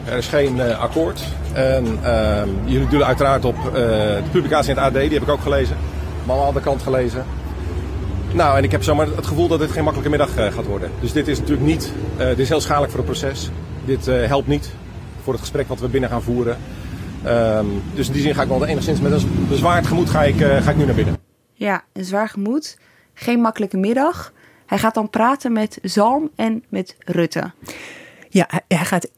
[0.06, 1.22] er is geen uh, akkoord.
[1.54, 5.42] En uh, jullie doen uiteraard op de publicatie in het AD, die heb ik ook
[5.42, 5.78] gelezen
[6.26, 7.26] maar aan de kant gelezen.
[8.34, 10.92] Nou, en ik heb zomaar het gevoel dat dit geen makkelijke middag uh, gaat worden.
[11.00, 13.50] Dus dit is natuurlijk niet, uh, dit is heel schadelijk voor het proces.
[13.86, 14.72] Dit uh, helpt niet
[15.24, 16.58] voor het gesprek wat we binnen gaan voeren.
[17.26, 20.36] Um, dus in die zin ga ik wel enigszins met een bezwaard gemoed ga ik,
[20.36, 21.18] ga ik nu naar binnen.
[21.54, 22.78] Ja, een zwaar gemoed.
[23.14, 24.34] Geen makkelijke middag.
[24.66, 27.52] Hij gaat dan praten met Zalm en met Rutte.
[28.30, 29.10] Ja, hij gaat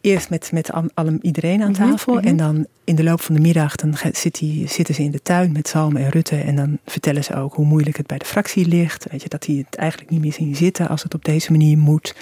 [0.00, 2.14] eerst met, met al, iedereen aan Mhm, tafel.
[2.14, 2.26] mhm.
[2.26, 5.10] En dan in de loop van de middag dan ga- zit die, zitten ze in
[5.10, 6.36] de tuin met Salm en Rutte.
[6.36, 9.06] En dan vertellen ze ook hoe moeilijk het bij de fractie ligt.
[9.10, 11.78] Weet je, dat die het eigenlijk niet meer zien zitten als het op deze manier
[11.78, 12.14] moet.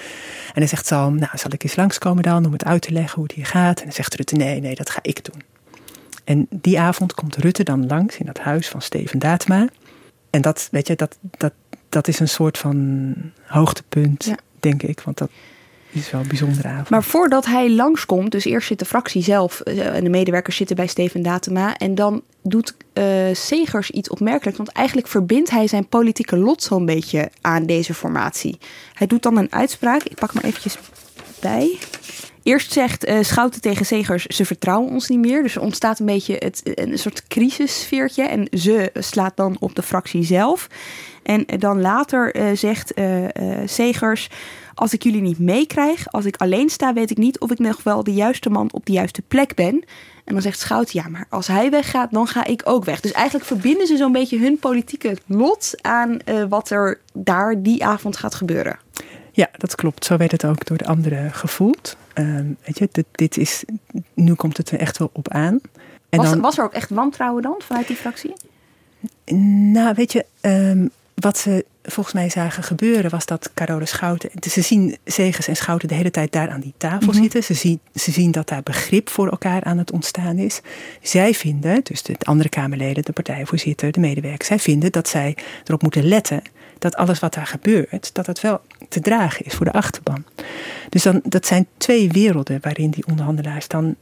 [0.47, 3.15] En dan zegt Salm, nou zal ik eens langskomen dan om het uit te leggen
[3.15, 3.79] hoe het hier gaat.
[3.79, 5.43] En dan zegt Rutte, nee, nee, dat ga ik doen.
[6.25, 9.69] En die avond komt Rutte dan langs in dat huis van Steven Datema.
[10.31, 11.53] En dat, weet je, dat, dat,
[11.89, 13.15] dat is een soort van
[13.47, 14.37] hoogtepunt, Ja.
[14.61, 15.01] denk ik.
[15.01, 15.31] Want dat
[15.97, 16.91] is wel een bijzondere avond.
[16.91, 20.77] Maar voordat hij langskomt, dus eerst zit de fractie zelf eh, en de medewerkers zitten
[20.77, 21.77] bij Steven Datema.
[21.77, 24.59] En dan doet eh, Segers iets opmerkelijks.
[24.59, 28.59] Want eigenlijk verbindt hij zijn politieke lot zo'n beetje aan deze formatie.
[28.95, 30.03] Hij doet dan een uitspraak.
[30.03, 30.79] Ik pak maar eventjes
[31.41, 31.79] bij.
[32.43, 35.43] Eerst zegt eh, Schouten tegen Segers, ze vertrouwen ons niet meer.
[35.43, 38.23] Dus er ontstaat een beetje het, een soort crisissfeertje.
[38.23, 40.69] En ze slaat dan op de fractie zelf.
[41.27, 43.25] En dan later eh, zegt eh,
[43.65, 44.29] Segers,
[44.75, 47.83] als ik jullie niet meekrijg, als ik alleen sta, weet ik niet of ik nog
[47.83, 49.85] wel de juiste man op de juiste plek ben.
[50.25, 53.01] En dan zegt Schouten, ja, maar als hij weggaat, dan ga ik ook weg.
[53.01, 58.17] Dus eigenlijk verbinden ze zo'n beetje hun politieke lot aan wat er daar die avond
[58.17, 58.79] gaat gebeuren.
[59.33, 60.05] Ja, dat klopt.
[60.05, 61.97] Zo werd het ook door de anderen gevoeld.
[62.13, 63.65] Ehm, weet je, dit, dit is,
[64.15, 65.61] nu komt het er echt wel op aan.
[66.09, 68.33] En Was, dan, was er ook echt wantrouwen dan vanuit die fractie?
[69.73, 74.31] Nou, weet je, ehm, wat ze volgens mij zagen gebeuren was dat Carole Schouten.
[74.51, 77.23] Ze zien Zegers en Schouten de hele tijd daar aan die tafel Mhm.
[77.23, 77.43] zitten.
[77.43, 80.61] Ze zien, ze zien dat daar begrip voor elkaar aan het ontstaan is.
[81.03, 85.83] Zij vinden, dus de andere Kamerleden, de partijvoorzitter, de medewerkers, zij vinden dat zij erop
[85.83, 86.43] moeten letten
[86.79, 90.25] dat alles wat daar gebeurt, dat het wel te dragen is voor de achterban.
[90.89, 93.97] Dus dan, dat zijn twee werelden waarin die onderhandelaars dan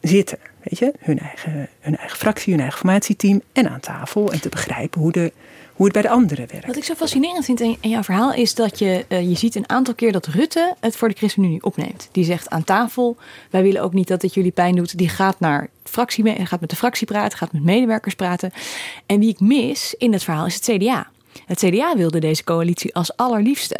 [0.00, 0.38] zitten.
[0.62, 4.32] Weet je, hun eigen, hun eigen fractie, hun eigen formatieteam en aan tafel.
[4.32, 5.32] En te begrijpen hoe, de,
[5.72, 6.66] hoe het bij de anderen werkt.
[6.66, 9.68] Wat ik zo fascinerend vind in, jouw verhaal is dat je, eh, je ziet een
[9.68, 12.08] aantal keer dat Rutte het voor de ChristenUnie opneemt.
[12.12, 13.16] Die zegt aan tafel,
[13.50, 14.98] wij willen ook niet dat het jullie pijn doet.
[14.98, 18.50] Die gaat naar fractie, gaat met de fractie praten, gaat met medewerkers praten.
[19.06, 21.10] En wie ik mis in het verhaal is het CDA.
[21.46, 23.76] Het CDA wilde deze coalitie als allerliefste.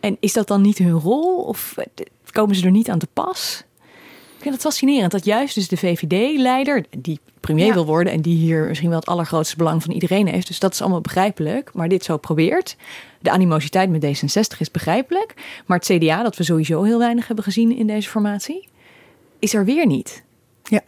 [0.00, 1.36] En is dat dan niet hun rol?
[1.36, 1.84] Of eh,
[2.30, 3.64] komen ze er niet aan te pas?
[4.38, 7.72] Ik vind het fascinerend dat juist dus de VVD-leider, die premier Ja.
[7.74, 10.72] wil worden en die hier misschien wel het allergrootste belang van iedereen heeft, dus dat
[10.72, 12.76] is allemaal begrijpelijk, maar dit zo probeert.
[13.20, 15.34] De animositeit met D66 is begrijpelijk,
[15.66, 18.68] maar het CDA, dat we sowieso heel weinig hebben gezien in deze formatie,
[19.38, 20.22] is er weer niet.
[20.62, 20.82] Ja.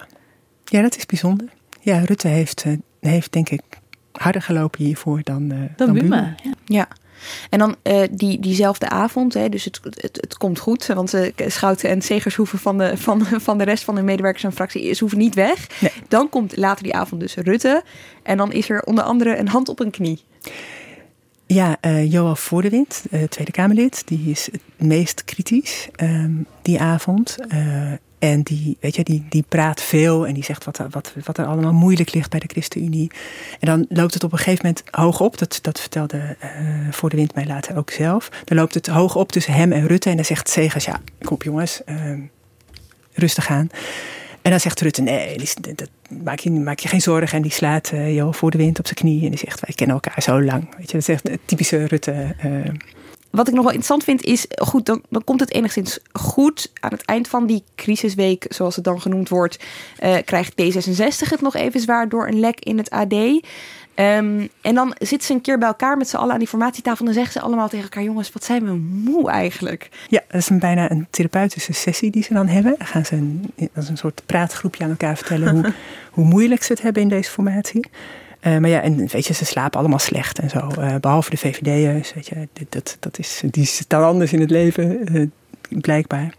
[0.64, 1.48] ja, dat is bijzonder.
[1.80, 3.62] Ja, Rutte heeft, eh, heeft denk ik
[4.12, 6.00] harder gelopen hiervoor dan, eh Dan Buma.
[6.00, 6.34] Buma.
[6.42, 6.52] Ja.
[6.64, 6.88] Ja.
[7.50, 10.86] En dan eh, die, diezelfde avond, hè, dus het, het, het komt goed.
[10.86, 14.44] Want eh, Schouten en Segers hoeven van de, van, van de rest van de medewerkers
[14.44, 15.80] en fractie ze hoeven niet weg.
[15.80, 15.92] Nee.
[16.08, 17.82] Dan komt later die avond dus Rutte.
[18.22, 20.24] En dan is er onder andere een hand op een knie.
[21.52, 27.36] Ja, eh Johan Voordewind, eh, Tweede Kamerlid, die is het meest kritisch ehm, die avond.
[27.48, 31.38] Eh, en die, weet je, die, die praat veel en die zegt wat, wat, wat
[31.38, 33.10] er allemaal moeilijk ligt bij de ChristenUnie.
[33.60, 35.38] En dan loopt het op een gegeven moment hoog op.
[35.38, 36.50] Dat, dat vertelde eh
[36.90, 38.28] Voordewind mij later ook zelf.
[38.44, 40.10] Dan loopt het hoog op tussen hem en Rutte.
[40.10, 42.20] En dan zegt Segers, ja, kom op jongens, ehm,
[43.12, 43.68] rustig aan.
[44.42, 45.90] En dan zegt Rutte, nee, dat,
[46.24, 47.36] maak, je, maak je geen zorgen.
[47.36, 49.24] En die slaat Johan voor de wind op zijn knie.
[49.24, 50.76] En die zegt, wij kennen elkaar zo lang.
[50.76, 52.34] Weet je, dat is echt typische Rutte.
[52.38, 52.50] eh,
[53.30, 56.70] Wat ik nog wel interessant vind is, goed, dan, dan komt het enigszins goed.
[56.80, 59.64] Aan het eind van die crisisweek, zoals het dan genoemd wordt,
[59.98, 63.14] eh, krijgt D66 het nog even zwaar door een lek in het AD.
[63.94, 66.98] Ehm, en dan zitten ze een keer bij elkaar met z'n allen aan die formatietafel.
[66.98, 69.88] En dan zeggen ze allemaal tegen elkaar: jongens, wat zijn we moe eigenlijk?
[70.08, 72.74] ja, dat is een, bijna een therapeutische sessie die ze dan hebben.
[72.78, 75.72] Dan gaan ze een, dat is een soort praatgroepje aan elkaar vertellen hoe,
[76.16, 77.86] hoe moeilijk ze het hebben in deze formatie.
[78.40, 80.58] Eh, maar ja, en weet je, ze slapen allemaal slecht en zo.
[80.58, 85.06] Eh, behalve de VVD'ers, weet je, dat, dat is, die staan anders in het leven,
[85.06, 85.26] eh,
[85.68, 86.34] blijkbaar.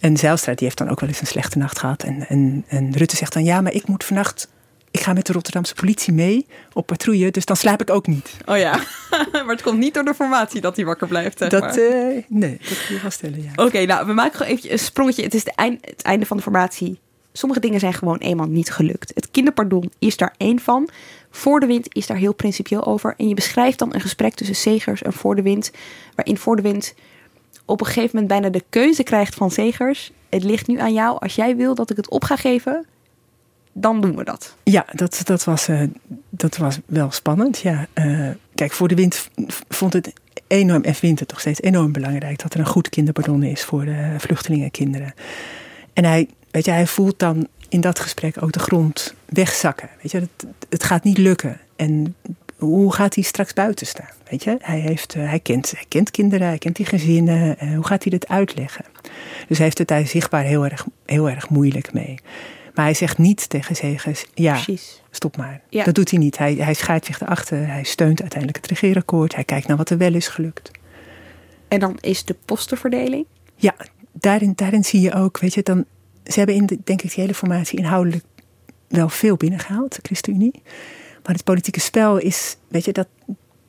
[0.00, 2.02] En Zijlstra, die heeft dan ook wel eens een slechte nacht gehad.
[2.02, 4.48] En, en, en Rutte zegt dan, ja, maar ik moet vannacht...
[4.92, 8.36] Ik ga met de Rotterdamse politie mee op patrouille, dus dan slaap ik ook niet.
[8.46, 8.70] Oh ja,
[9.32, 11.38] maar het komt niet door de formatie dat hij wakker blijft.
[11.38, 11.74] Zeg Dat, maar.
[12.28, 13.64] nee, dat kun je wel stellen, ja.
[13.64, 15.22] Oké, nou, we maken gewoon even een sprongetje.
[15.22, 16.98] Het is de eind, het einde van de formatie.
[17.32, 19.12] Sommige dingen zijn gewoon eenmaal niet gelukt.
[19.14, 20.88] Het kinderpardon is daar één van.
[21.30, 23.14] Voor de wind is daar heel principieel over.
[23.16, 25.70] En je beschrijft dan een gesprek tussen Segers en Voor de Wind.
[26.14, 26.94] Waarin Voor de Wind
[27.64, 30.12] op een gegeven moment bijna de keuze krijgt van Segers.
[30.28, 31.18] Het ligt nu aan jou.
[31.18, 32.86] Als jij wil dat ik het op ga geven,
[33.72, 34.56] dan doen we dat.
[34.62, 35.82] Ja, dat, dat, was, eh,
[36.30, 37.58] dat was wel spannend.
[37.58, 37.86] Ja.
[37.92, 39.28] Eh, kijk, voor de wind
[39.68, 40.12] vond het
[40.46, 43.84] enorm, en vindt het nog steeds enorm belangrijk dat er een goed kinderpardon is voor
[43.84, 45.14] de vluchtelingenkinderen.
[45.92, 49.88] En hij, weet je, hij voelt dan in dat gesprek ook de grond wegzakken.
[50.02, 51.60] Weet je, het, het gaat niet lukken.
[51.76, 52.14] En
[52.56, 54.10] hoe gaat hij straks buiten staan?
[54.30, 57.56] Weet je, hij, heeft, eh, hij, kent, hij kent kinderen, hij kent die gezinnen.
[57.64, 58.84] Uh, hoe gaat hij dit uitleggen?
[59.48, 62.18] Dus hij heeft het daar zichtbaar heel erg, heel erg moeilijk mee.
[62.74, 65.02] Maar hij zegt niet tegen Zegers, ja, Precies.
[65.10, 65.60] stop maar.
[65.68, 65.84] Ja.
[65.84, 66.38] Dat doet hij niet.
[66.38, 67.66] Hij, hij schaart zich erachter.
[67.66, 69.34] Hij steunt uiteindelijk het regeerakkoord.
[69.34, 70.70] Hij kijkt naar wat er wel is gelukt.
[71.68, 73.26] En dan is de postenverdeling?
[73.56, 73.74] Ja,
[74.12, 75.84] daarin, daarin zie je ook, weet je, dan,
[76.32, 78.24] ze hebben in de, denk ik die hele formatie inhoudelijk
[78.88, 80.62] wel veel binnengehaald, de ChristenUnie.
[81.24, 83.08] Maar het politieke spel is, weet je, dat,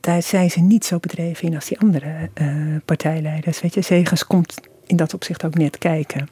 [0.00, 3.60] daar zijn ze niet zo bedreven in als die andere uh, partijleiders.
[3.60, 4.54] Weet je, Zegers komt
[4.86, 6.28] in dat opzicht ook net kijken.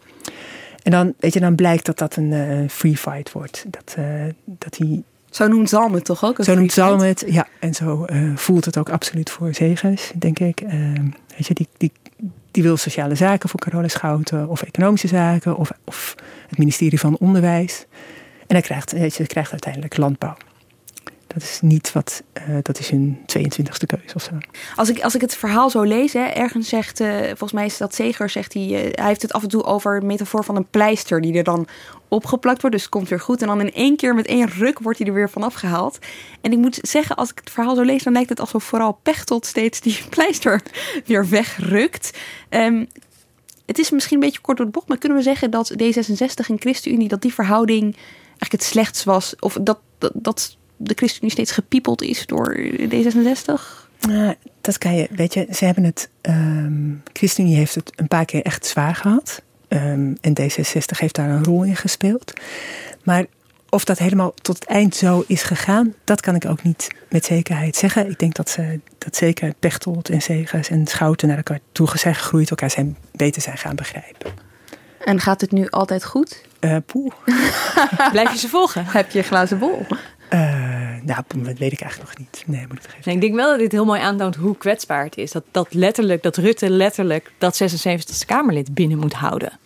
[0.82, 3.64] En dan, weet je, dan blijkt dat dat een uh, free fight wordt.
[3.68, 6.44] Dat, uh, dat hij zo noemt Zalm het toch ook?
[6.44, 7.46] Zo noemt Zalm het, ja.
[7.60, 10.62] En zo voelt het ook absoluut voor Zegers, denk ik.
[11.36, 11.92] weet je, die, die,
[12.50, 16.14] die wil sociale zaken voor Carola Schouten, of economische zaken, of, of
[16.48, 17.86] het ministerie van Onderwijs.
[18.46, 20.36] En hij krijgt, je, krijgt uiteindelijk landbouw.
[21.34, 24.30] Dat is niet wat, uh, dat is hun 22e keuze of zo.
[24.76, 27.76] Als ik, als ik het verhaal zo lees, hè, ergens zegt, uh, volgens mij is
[27.76, 30.56] dat Zeger, zegt hij, uh, hij heeft het af en toe over een metafoor van
[30.56, 31.66] een pleister die er dan
[32.08, 32.76] opgeplakt wordt.
[32.76, 33.42] Dus het komt weer goed.
[33.42, 35.98] En dan in één keer met één ruk wordt hij er weer vanaf gehaald.
[36.40, 38.92] En ik moet zeggen, als ik het verhaal zo lees, dan lijkt het alsof vooral
[39.02, 40.62] Pechtold steeds die pleister
[41.04, 42.18] weer wegrukt.
[42.50, 42.88] Um,
[43.66, 46.46] het is misschien een beetje kort door de bocht, maar kunnen we zeggen dat D66
[46.48, 49.34] en ChristenUnie, dat die verhouding eigenlijk het slechtst was?
[49.38, 53.52] Of dat, dat, dat de ChristenUnie steeds gepiepeld is door D66?
[54.00, 58.24] Nou, dat kan je, weet je, ze hebben het, um, ChristenUnie heeft het een paar
[58.24, 59.42] keer echt zwaar gehad.
[59.68, 62.32] Um, en D66 heeft daar een rol in gespeeld.
[63.04, 63.26] Maar
[63.68, 67.24] of dat helemaal tot het eind zo is gegaan, dat kan ik ook niet met
[67.24, 68.10] zekerheid zeggen.
[68.10, 72.14] Ik denk dat ze dat zeker Pechtold en Zegers en Schouten naar elkaar toe zijn
[72.14, 74.32] gegroeid, elkaar zijn, beter zijn gaan begrijpen.
[75.04, 76.42] En gaat het nu altijd goed?
[76.60, 77.12] Uh, poeh.
[78.12, 78.84] Blijf je ze volgen?
[78.86, 79.86] Heb je een glazen bol?
[80.34, 80.40] Uh,
[81.02, 82.44] nou, dat weet ik eigenlijk nog niet.
[82.46, 85.04] Nee, moet ik het nee, ik denk wel dat dit heel mooi aantoont hoe kwetsbaar
[85.04, 85.32] het is.
[85.32, 89.58] Dat, dat letterlijk, dat Rutte letterlijk dat 76e Kamerlid binnen moet houden.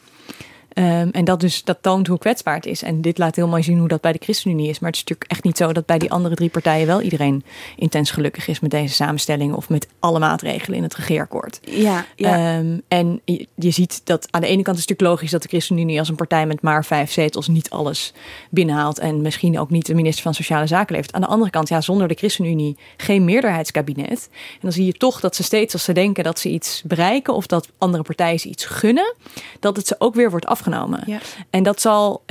[0.75, 2.83] Um, en dat, dus, dat toont hoe kwetsbaar het is.
[2.83, 4.79] En dit laat heel mooi zien hoe dat bij de ChristenUnie is.
[4.79, 7.45] Maar het is natuurlijk echt niet zo dat bij die andere drie partijen wel iedereen
[7.77, 11.61] intens gelukkig is met deze samenstelling of met alle maatregelen in het regeerakkoord.
[11.63, 12.59] Ja, ja.
[12.59, 15.43] Um, en je, je, ziet dat aan de ene kant is het natuurlijk logisch dat
[15.43, 18.13] de ChristenUnie als een partij met maar vijf zetels niet alles
[18.51, 18.99] binnenhaalt.
[18.99, 21.15] En misschien ook niet de minister van Sociale Zaken levert.
[21.15, 24.29] Aan de andere kant, ja, zonder de ChristenUnie geen meerderheidskabinet.
[24.53, 27.35] En dan zie je toch dat ze steeds als ze denken dat ze iets bereiken
[27.35, 29.15] of dat andere partijen ze iets gunnen,
[29.61, 31.19] dat het ze ook weer wordt afgenomen ja.
[31.51, 32.23] En dat zal,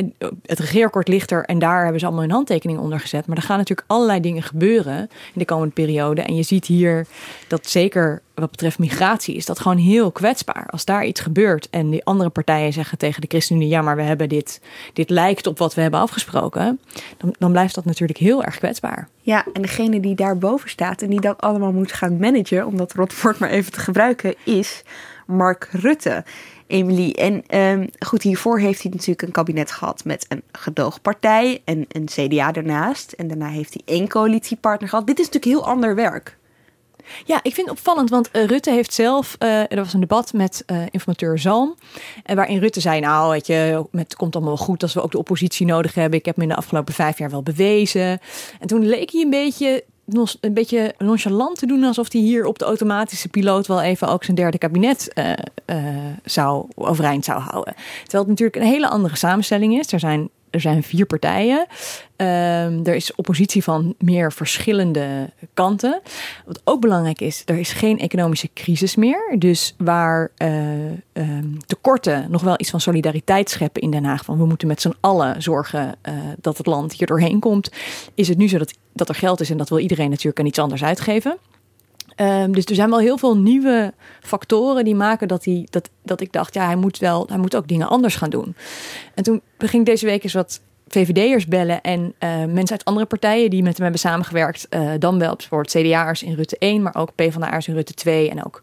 [0.45, 3.25] het regeerakkoord ligt er en daar hebben ze allemaal hun handtekening onder gezet.
[3.25, 6.21] Maar er gaan natuurlijk allerlei dingen gebeuren in de komende periode.
[6.21, 7.07] En je ziet hier
[7.47, 10.67] dat zeker wat betreft migratie is dat gewoon heel kwetsbaar.
[10.69, 14.01] Als daar iets gebeurt en die andere partijen zeggen tegen de ChristenUnie: ja, maar we
[14.01, 14.61] hebben dit,
[14.93, 16.79] dit lijkt op wat we hebben afgesproken,
[17.17, 19.07] dan, dan blijft dat natuurlijk heel erg kwetsbaar.
[19.21, 22.93] Ja, en degene die daarboven staat en die dat allemaal moet gaan managen, om dat
[22.93, 24.83] rotwoord maar even te gebruiken, is
[25.25, 26.23] Mark Rutte.
[26.73, 27.11] Emily.
[27.11, 32.05] En um, goed, hiervoor heeft hij natuurlijk een kabinet gehad met een gedoogpartij en een
[32.05, 33.11] CDA daarnaast.
[33.11, 35.07] En daarna heeft hij één coalitiepartner gehad.
[35.07, 36.37] Dit is natuurlijk heel ander werk.
[37.25, 40.33] Ja, ik vind het opvallend, want uh, Rutte heeft zelf, uh, er was een debat
[40.33, 41.75] met uh, informateur Zalm,
[42.23, 45.17] en waarin Rutte zei, nou weet je, het komt allemaal goed als we ook de
[45.17, 46.19] oppositie nodig hebben.
[46.19, 48.19] Ik heb me in de afgelopen vijf jaar wel bewezen.
[48.59, 49.83] En toen leek hij een beetje
[50.39, 54.23] een beetje nonchalant te doen alsof hij hier op de automatische piloot wel even ook
[54.23, 55.31] zijn derde kabinet uh,
[55.65, 55.85] uh,
[56.23, 57.73] zou overeind zou houden.
[58.01, 59.91] Terwijl het natuurlijk een hele andere samenstelling is.
[59.91, 61.59] Er zijn er zijn vier partijen.
[61.59, 66.01] Um, er is oppositie van meer verschillende kanten.
[66.45, 69.35] Wat ook belangrijk is, er is geen economische crisis meer.
[69.37, 70.49] Dus waar uh,
[71.65, 74.25] tekorten nog wel iets van solidariteit scheppen in Den Haag.
[74.25, 77.71] Van we moeten met z'n allen zorgen uh, dat het land hier doorheen komt.
[78.13, 80.45] Is het nu zo dat, dat er geld is en dat wil iedereen natuurlijk aan
[80.45, 81.37] iets anders uitgeven.
[82.17, 86.21] Um, dus er zijn wel heel veel nieuwe factoren die maken dat, hij, dat, dat
[86.21, 88.55] ik dacht, ja, hij moet wel, hij moet ook dingen anders gaan doen.
[89.13, 93.49] En toen ging deze week eens wat VVD'ers bellen en uh, mensen uit andere partijen
[93.49, 94.67] die met hem hebben samengewerkt.
[94.69, 98.45] Uh, dan wel bijvoorbeeld CDA'ers in Rutte 1, maar ook PvdA'ers in Rutte 2 en
[98.45, 98.59] ook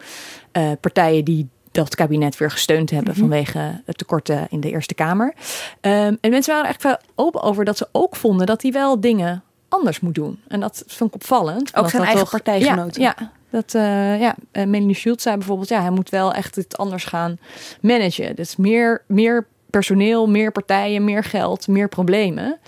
[0.53, 3.29] uh, partijen die dat kabinet weer gesteund hebben mm -hmm.
[3.29, 5.35] vanwege het tekorten in de Eerste Kamer.
[5.81, 8.73] Um, en mensen waren er echt wel open over dat ze ook vonden dat hij
[8.73, 10.41] wel dingen anders moet doen.
[10.49, 11.77] En dat vond ik opvallend.
[11.77, 13.03] Ook zijn eigen toch, partijgenoten.
[13.03, 16.57] Ja, ja, dat, uh, ja, uh, Melanie Schultz zei bijvoorbeeld, ja, hij moet wel echt
[16.57, 17.39] het anders gaan
[17.81, 18.37] managen.
[18.37, 22.59] Dus meer, meer personeel, meer partijen, meer geld, meer problemen.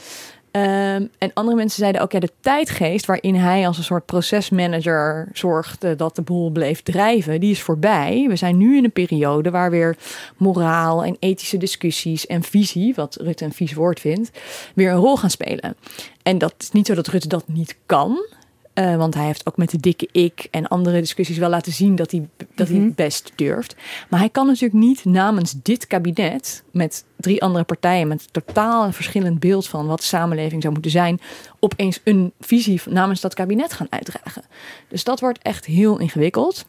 [0.57, 5.29] Um, en andere mensen zeiden ook, ja, de tijdgeest waarin hij als een soort procesmanager
[5.33, 8.25] zorgde dat de boel bleef drijven, die is voorbij.
[8.29, 9.97] We zijn nu in een periode waar weer
[10.37, 14.31] moraal en ethische discussies en visie, wat Rutte een vies woord vindt,
[14.75, 15.77] weer een rol gaan spelen.
[16.23, 18.27] En dat is niet zo dat Rutte dat niet kan.
[18.75, 21.97] Uh, want hij heeft ook met de dikke ik en andere discussies wel laten zien
[21.97, 22.91] dat hij, dat hij Mhm.
[22.95, 23.77] best durft.
[24.09, 28.93] Maar hij kan natuurlijk niet namens dit kabinet met drie andere partijen met totaal een
[28.93, 31.21] verschillend beeld van wat de samenleving zou moeten zijn,
[31.61, 34.45] opeens een visie namens dat kabinet gaan uitdragen.
[34.89, 36.65] Dus dat wordt echt heel ingewikkeld.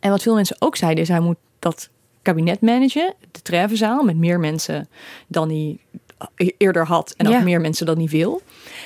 [0.00, 1.88] En wat veel mensen ook zeiden is hij moet dat
[2.22, 4.88] kabinet managen, de Trevenzaal, met meer mensen
[5.26, 5.78] dan hij
[6.56, 7.36] eerder had en Ja.
[7.38, 8.42] ook meer mensen dan hij wil.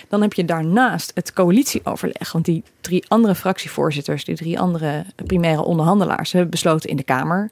[0.08, 2.32] Dan heb je daarnaast het coalitieoverleg.
[2.32, 7.50] Want die drie andere fractievoorzitters, die drie andere primaire onderhandelaars, hebben besloten in de Kamer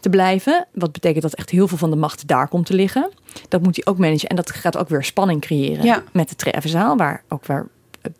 [0.00, 0.66] te blijven.
[0.72, 3.10] Wat betekent dat echt heel veel van de macht daar komt te liggen.
[3.48, 4.28] Dat moet hij ook managen.
[4.28, 6.02] En dat gaat ook weer spanning creëren Ja.
[6.12, 7.66] met de Trevenzaal, waar ook waar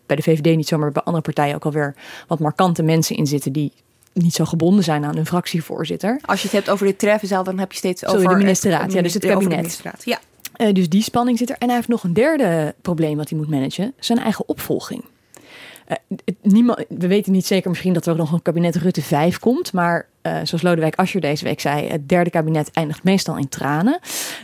[0.06, 1.94] bij de VVD niet zomaar bij andere partijen ook alweer
[2.26, 3.72] wat markante mensen in zitten die
[4.12, 6.20] niet zo gebonden zijn aan hun fractievoorzitter.
[6.24, 8.28] Als je het hebt over de treffenzaal, dan heb je steeds Sorry, over...
[8.30, 8.92] de ministerraad.
[8.92, 9.80] Ja, dus het kabinet.
[10.04, 10.18] Ja.
[10.58, 11.56] Eh, dus die spanning zit er.
[11.58, 15.04] En hij heeft nog een derde probleem wat hij moet managen: zijn eigen opvolging.
[15.86, 15.96] Eh,
[16.42, 19.72] niemand, we weten niet zeker misschien dat er nog een kabinet Rutte 5 komt.
[19.72, 23.98] Maar eh, zoals Lodewijk Asscher deze week zei, het derde kabinet eindigt meestal in tranen.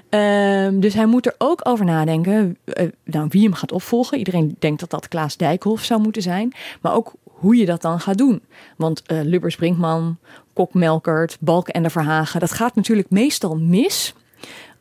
[0.08, 2.56] Ehm, dus hij moet er ook over nadenken
[3.04, 4.18] nou, wie hem gaat opvolgen.
[4.18, 6.52] Iedereen denkt dat dat Klaas Dijkhoff zou moeten zijn.
[6.80, 8.42] Maar ook hoe je dat dan gaat doen.
[8.76, 10.18] Want Lubbers Brinkman,
[10.52, 12.40] Kok Melkert, Balken en de Verhagen...
[12.40, 14.14] dat gaat natuurlijk meestal mis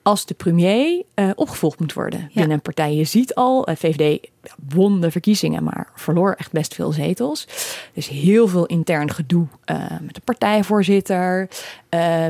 [0.03, 2.95] als de premier eh, opgevolgd moet worden binnen een partij.
[2.95, 4.27] Je ziet al, eh, VVD
[4.69, 7.47] won de verkiezingen, maar verloor echt best veel zetels.
[7.93, 11.49] Dus heel veel intern gedoe eh, met de partijvoorzitter,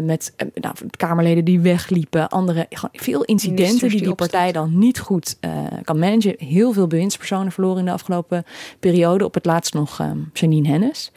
[0.04, 4.78] met nou, Kamerleden die wegliepen, andere, gewoon veel incidenten Ministers die die die partij dan
[4.78, 5.38] niet goed
[5.84, 6.36] kan managen.
[6.38, 8.46] Heel veel bewindspersonen verloren in de afgelopen
[8.80, 9.26] periode.
[9.26, 11.12] Op het laatst nog eh, Janine Hennis.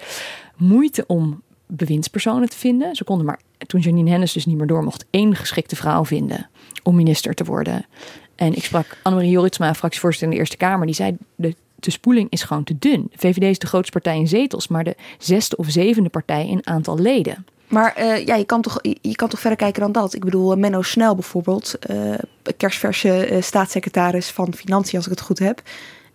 [0.57, 2.95] Moeite om bewindspersonen te vinden.
[2.95, 6.49] Ze konden maar, toen Janine Hennis dus niet meer door mocht, één geschikte vrouw vinden
[6.83, 7.87] om minister te worden.
[8.35, 12.43] En ik sprak Annemarie Joritsma, fractievoorzitter in de Eerste Kamer, die zei de, spoeling is
[12.43, 13.11] gewoon te dun.
[13.17, 16.99] VVD is de grootste partij in zetels, maar de zesde of zevende partij in aantal
[16.99, 17.47] leden.
[17.69, 20.15] Maar eh, ja, je kan, toch, je, kan toch verder kijken dan dat.
[20.15, 22.15] Ik bedoel, eh, Menno Snel bijvoorbeeld, eh,
[22.57, 25.63] kerstverse staatssecretaris van Financiën, als ik het goed heb.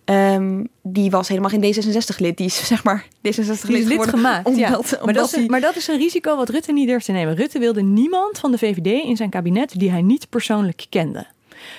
[0.04, 2.36] Ehm, die was helemaal geen D66-lid.
[2.36, 4.56] Die is zeg maar D66-lid Die is lid gemaakt.
[4.56, 4.66] ja.
[4.68, 7.04] Omdat, maar, omdat dat is, hij- maar dat is een risico wat Rutte niet durft
[7.04, 7.34] te nemen.
[7.34, 11.26] Rutte wilde niemand van de VVD in zijn kabinet die hij niet persoonlijk kende.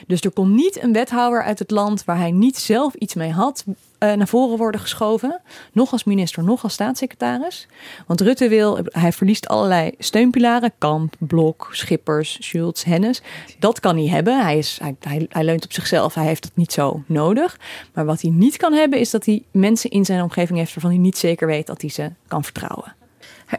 [0.07, 3.31] Dus er kon niet een wethouder uit het land waar hij niet zelf iets mee
[3.31, 3.63] had
[4.07, 5.41] naar voren worden geschoven.
[5.71, 7.67] Nog als minister, nog als staatssecretaris.
[8.07, 10.71] Want Rutte wil, hij verliest allerlei steunpilaren.
[10.77, 13.21] Kamp, Blok, Schippers, Schultz, Hennis.
[13.59, 14.43] Dat kan hij hebben.
[14.43, 16.13] Hij, is, hij, hij, hij leunt op zichzelf.
[16.13, 17.59] Hij heeft het niet zo nodig.
[17.93, 20.91] Maar wat hij niet kan hebben is dat hij mensen in zijn omgeving heeft waarvan
[20.91, 22.95] hij niet zeker weet dat hij ze kan vertrouwen.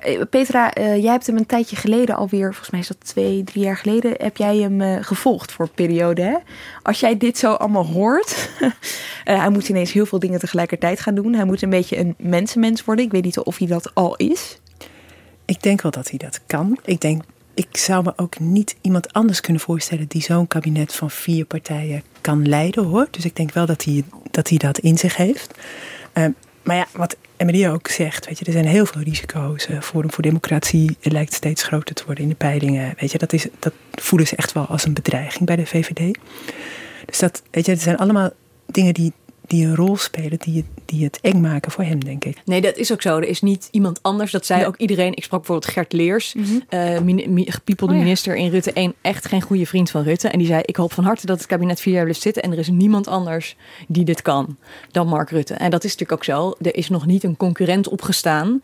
[0.01, 3.45] Eh, Petra, eh, jij hebt hem een tijdje geleden alweer, volgens mij is dat twee,
[3.45, 6.23] drie jaar geleden, heb jij hem eh, gevolgd voor een periode.
[6.23, 6.37] Hè?
[6.83, 8.51] Als jij dit zo allemaal hoort,
[9.25, 11.35] eh, hij moet ineens heel veel dingen tegelijkertijd gaan doen.
[11.35, 13.05] Hij moet een beetje een mensenmens worden.
[13.05, 14.61] Ik weet niet of hij dat al is.
[15.45, 16.79] Ik denk wel dat hij dat kan.
[16.85, 17.23] Ik denk,
[17.55, 22.03] ik zou me ook niet iemand anders kunnen voorstellen die zo'n kabinet van vier partijen
[22.21, 23.09] kan leiden hoor.
[23.11, 25.55] Dus ik denk wel dat hij dat, hij dat in zich heeft.
[26.65, 29.67] Maar ja, wat Emilie ook zegt, weet je, er zijn heel veel risico's.
[29.67, 32.95] Eh, Forum voor Democratie lijkt steeds groter te worden in de peilingen.
[32.99, 36.19] Weet je, dat, is, dat voelen ze echt wel als een bedreiging bij de VVD.
[37.05, 38.31] Dus dat, weet je, het zijn allemaal
[38.67, 39.13] dingen die,
[39.47, 42.37] die een rol spelen, die, het- die het eng maken voor hem, denk ik.
[42.45, 43.17] Nee, dat is ook zo.
[43.17, 44.31] Er is niet iemand anders.
[44.33, 45.15] Dat zei ook iedereen.
[45.17, 46.35] Ik sprak bijvoorbeeld Gert Leers,
[46.69, 48.05] eh mini- mi- gepiepelde Oh ja.
[48.05, 48.95] minister in Rutte 1.
[49.01, 50.29] Echt geen goede vriend van Rutte.
[50.29, 52.43] En die zei, ik hoop van harte dat het kabinet vier jaar blijft zitten.
[52.43, 53.57] En er is niemand anders
[53.89, 54.57] die dit kan
[54.91, 55.55] dan Mark Rutte.
[55.55, 56.55] En dat is natuurlijk ook zo.
[56.63, 58.61] Er is nog niet een concurrent opgestaan.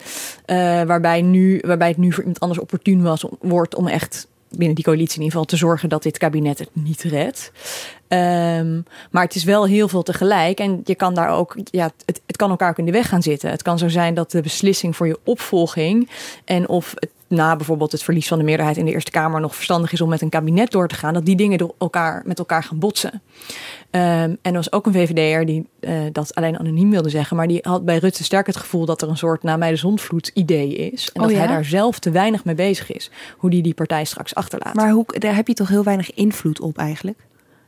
[0.47, 4.75] eh, waarbij, nu, waarbij het nu voor iemand anders opportun was, wordt om echt binnen
[4.75, 7.53] die coalitie in ieder geval te zorgen dat dit kabinet het niet redt.
[8.09, 8.81] Ehm,
[9.11, 10.61] maar het is wel heel veel tegelijk.
[10.61, 13.23] En je kan daar ook, ja, het, het kan elkaar ook in de weg gaan
[13.23, 13.51] zitten.
[13.51, 16.11] Het kan zo zijn dat de beslissing voor je opvolging
[16.45, 19.55] en of het na bijvoorbeeld het verlies van de meerderheid in de Eerste Kamer nog
[19.55, 22.39] verstandig is om met een kabinet door te gaan, dat die dingen door elkaar, met
[22.39, 23.23] elkaar gaan botsen.
[23.91, 27.47] Ehm, en er was ook een VVD'er die eh, dat alleen anoniem wilde zeggen, maar
[27.47, 30.31] die had bij Rutte sterk het gevoel dat er een soort na mij de zondvloed
[30.35, 31.11] idee is.
[31.13, 33.11] En Oh dat hij daar zelf te weinig mee bezig is.
[33.37, 34.75] Hoe die die partij straks achterlaat.
[34.75, 37.19] Maar hoe, daar heb je toch heel weinig invloed op eigenlijk?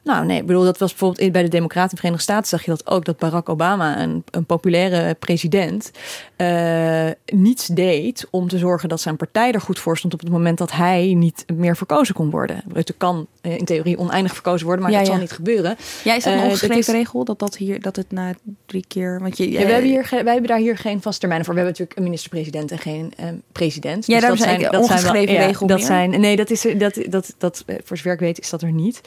[0.04, 2.64] Nou, nee, ik bedoel, dat was bijvoorbeeld bij de Democraten in de Verenigde Staten zag
[2.64, 5.90] je dat ook, dat Barack Obama, een, een populaire president,
[6.36, 10.28] eh, niets deed om te zorgen dat zijn partij er goed voor stond op het
[10.30, 12.62] moment dat hij niet meer verkozen kon worden.
[12.72, 15.12] Rutte kan eh, in theorie oneindig verkozen worden, maar Ja, dat ja.
[15.12, 15.76] zal niet gebeuren.
[16.04, 18.32] Ja, is dat een Eh, ongeschreven is- regel dat, dat, hier, dat het na
[18.66, 19.20] drie keer.
[19.20, 21.54] Want je, Ja, we hebben hier, wij hebben daar hier geen vast termijn voor.
[21.54, 24.06] We hebben natuurlijk een minister-president en geen eh, president.
[24.06, 24.22] Ja, ik,
[24.70, 25.86] dat ongeschreven wel- regel Dat meer.
[25.86, 28.72] zijn, nee, dat is er- dat, dat, dat, voor zover ik weet is dat er
[28.72, 29.00] niet.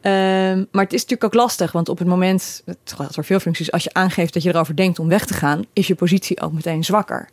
[0.00, 3.24] Eh, Ehm, maar het is natuurlijk ook lastig, want op het moment, het gaat voor
[3.24, 5.94] veel functies, als je aangeeft dat je erover denkt om weg te gaan, is je
[5.94, 7.28] positie ook meteen zwakker.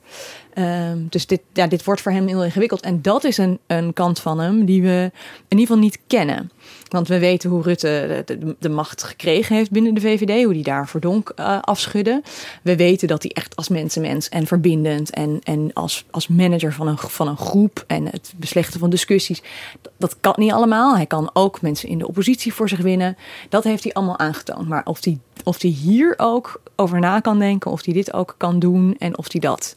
[0.54, 2.82] Ehm, dus dit, ja, dit wordt voor hem heel ingewikkeld.
[2.82, 5.12] En dat is een, een kant van hem die we
[5.48, 6.52] in ieder geval niet kennen.
[6.88, 8.24] Want we weten hoe Rutte
[8.60, 12.22] de, macht gekregen heeft binnen de VVD, hoe hij daar verdonk uh, afschudde.
[12.62, 16.88] We weten dat hij echt als mensenmens en verbindend en, en als, als manager van
[16.88, 19.42] een, van een groep en het beslechten van discussies,
[19.82, 20.96] dat, dat kan niet allemaal.
[20.96, 23.18] Hij kan ook mensen in de oppositie voor zich winnen.
[23.50, 24.68] Dat heeft hij allemaal aangetoond.
[24.68, 28.36] Maar of hij, of hij hier ook over na kan denken, of hij dit ook
[28.38, 29.76] kan doen en of hij dat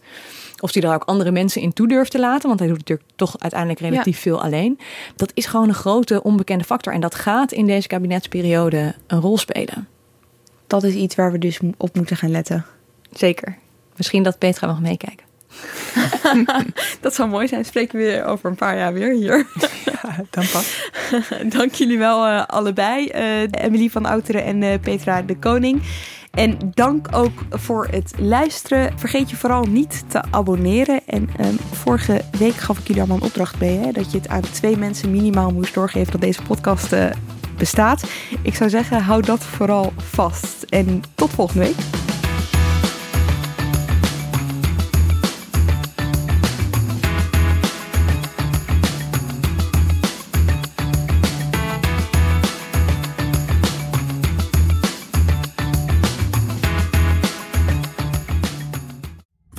[0.60, 3.08] of hij daar ook andere mensen in toe durft te laten, want hij doet natuurlijk
[3.16, 4.78] toch uiteindelijk relatief veel alleen.
[5.16, 6.92] Dat is gewoon een grote onbekende factor.
[6.92, 9.88] En dat gaat in deze kabinetsperiode een rol spelen.
[10.66, 12.64] Dat is iets waar we dus op moeten gaan letten.
[13.12, 13.56] Zeker.
[13.96, 15.24] Misschien dat Petra mag meekijken.
[17.00, 17.64] dat zou mooi zijn.
[17.64, 19.46] Spreken we weer over een paar jaar weer hier.
[19.92, 20.90] ja, dan pas.
[21.56, 23.10] Dank jullie wel uh, allebei.
[23.14, 25.82] Uh, Emily van Outeren en uh, Petra de Koning.
[26.36, 28.98] En dank ook voor het luisteren.
[28.98, 31.00] Vergeet je vooral niet te abonneren.
[31.06, 33.78] En um, vorige week gaf ik jullie allemaal een opdracht mee.
[33.78, 37.04] Hè, dat je het aan twee mensen minimaal moest doorgeven dat deze podcast uh,
[37.58, 38.04] bestaat.
[38.42, 40.62] Ik zou zeggen, hou dat vooral vast.
[40.62, 42.15] En tot volgende week.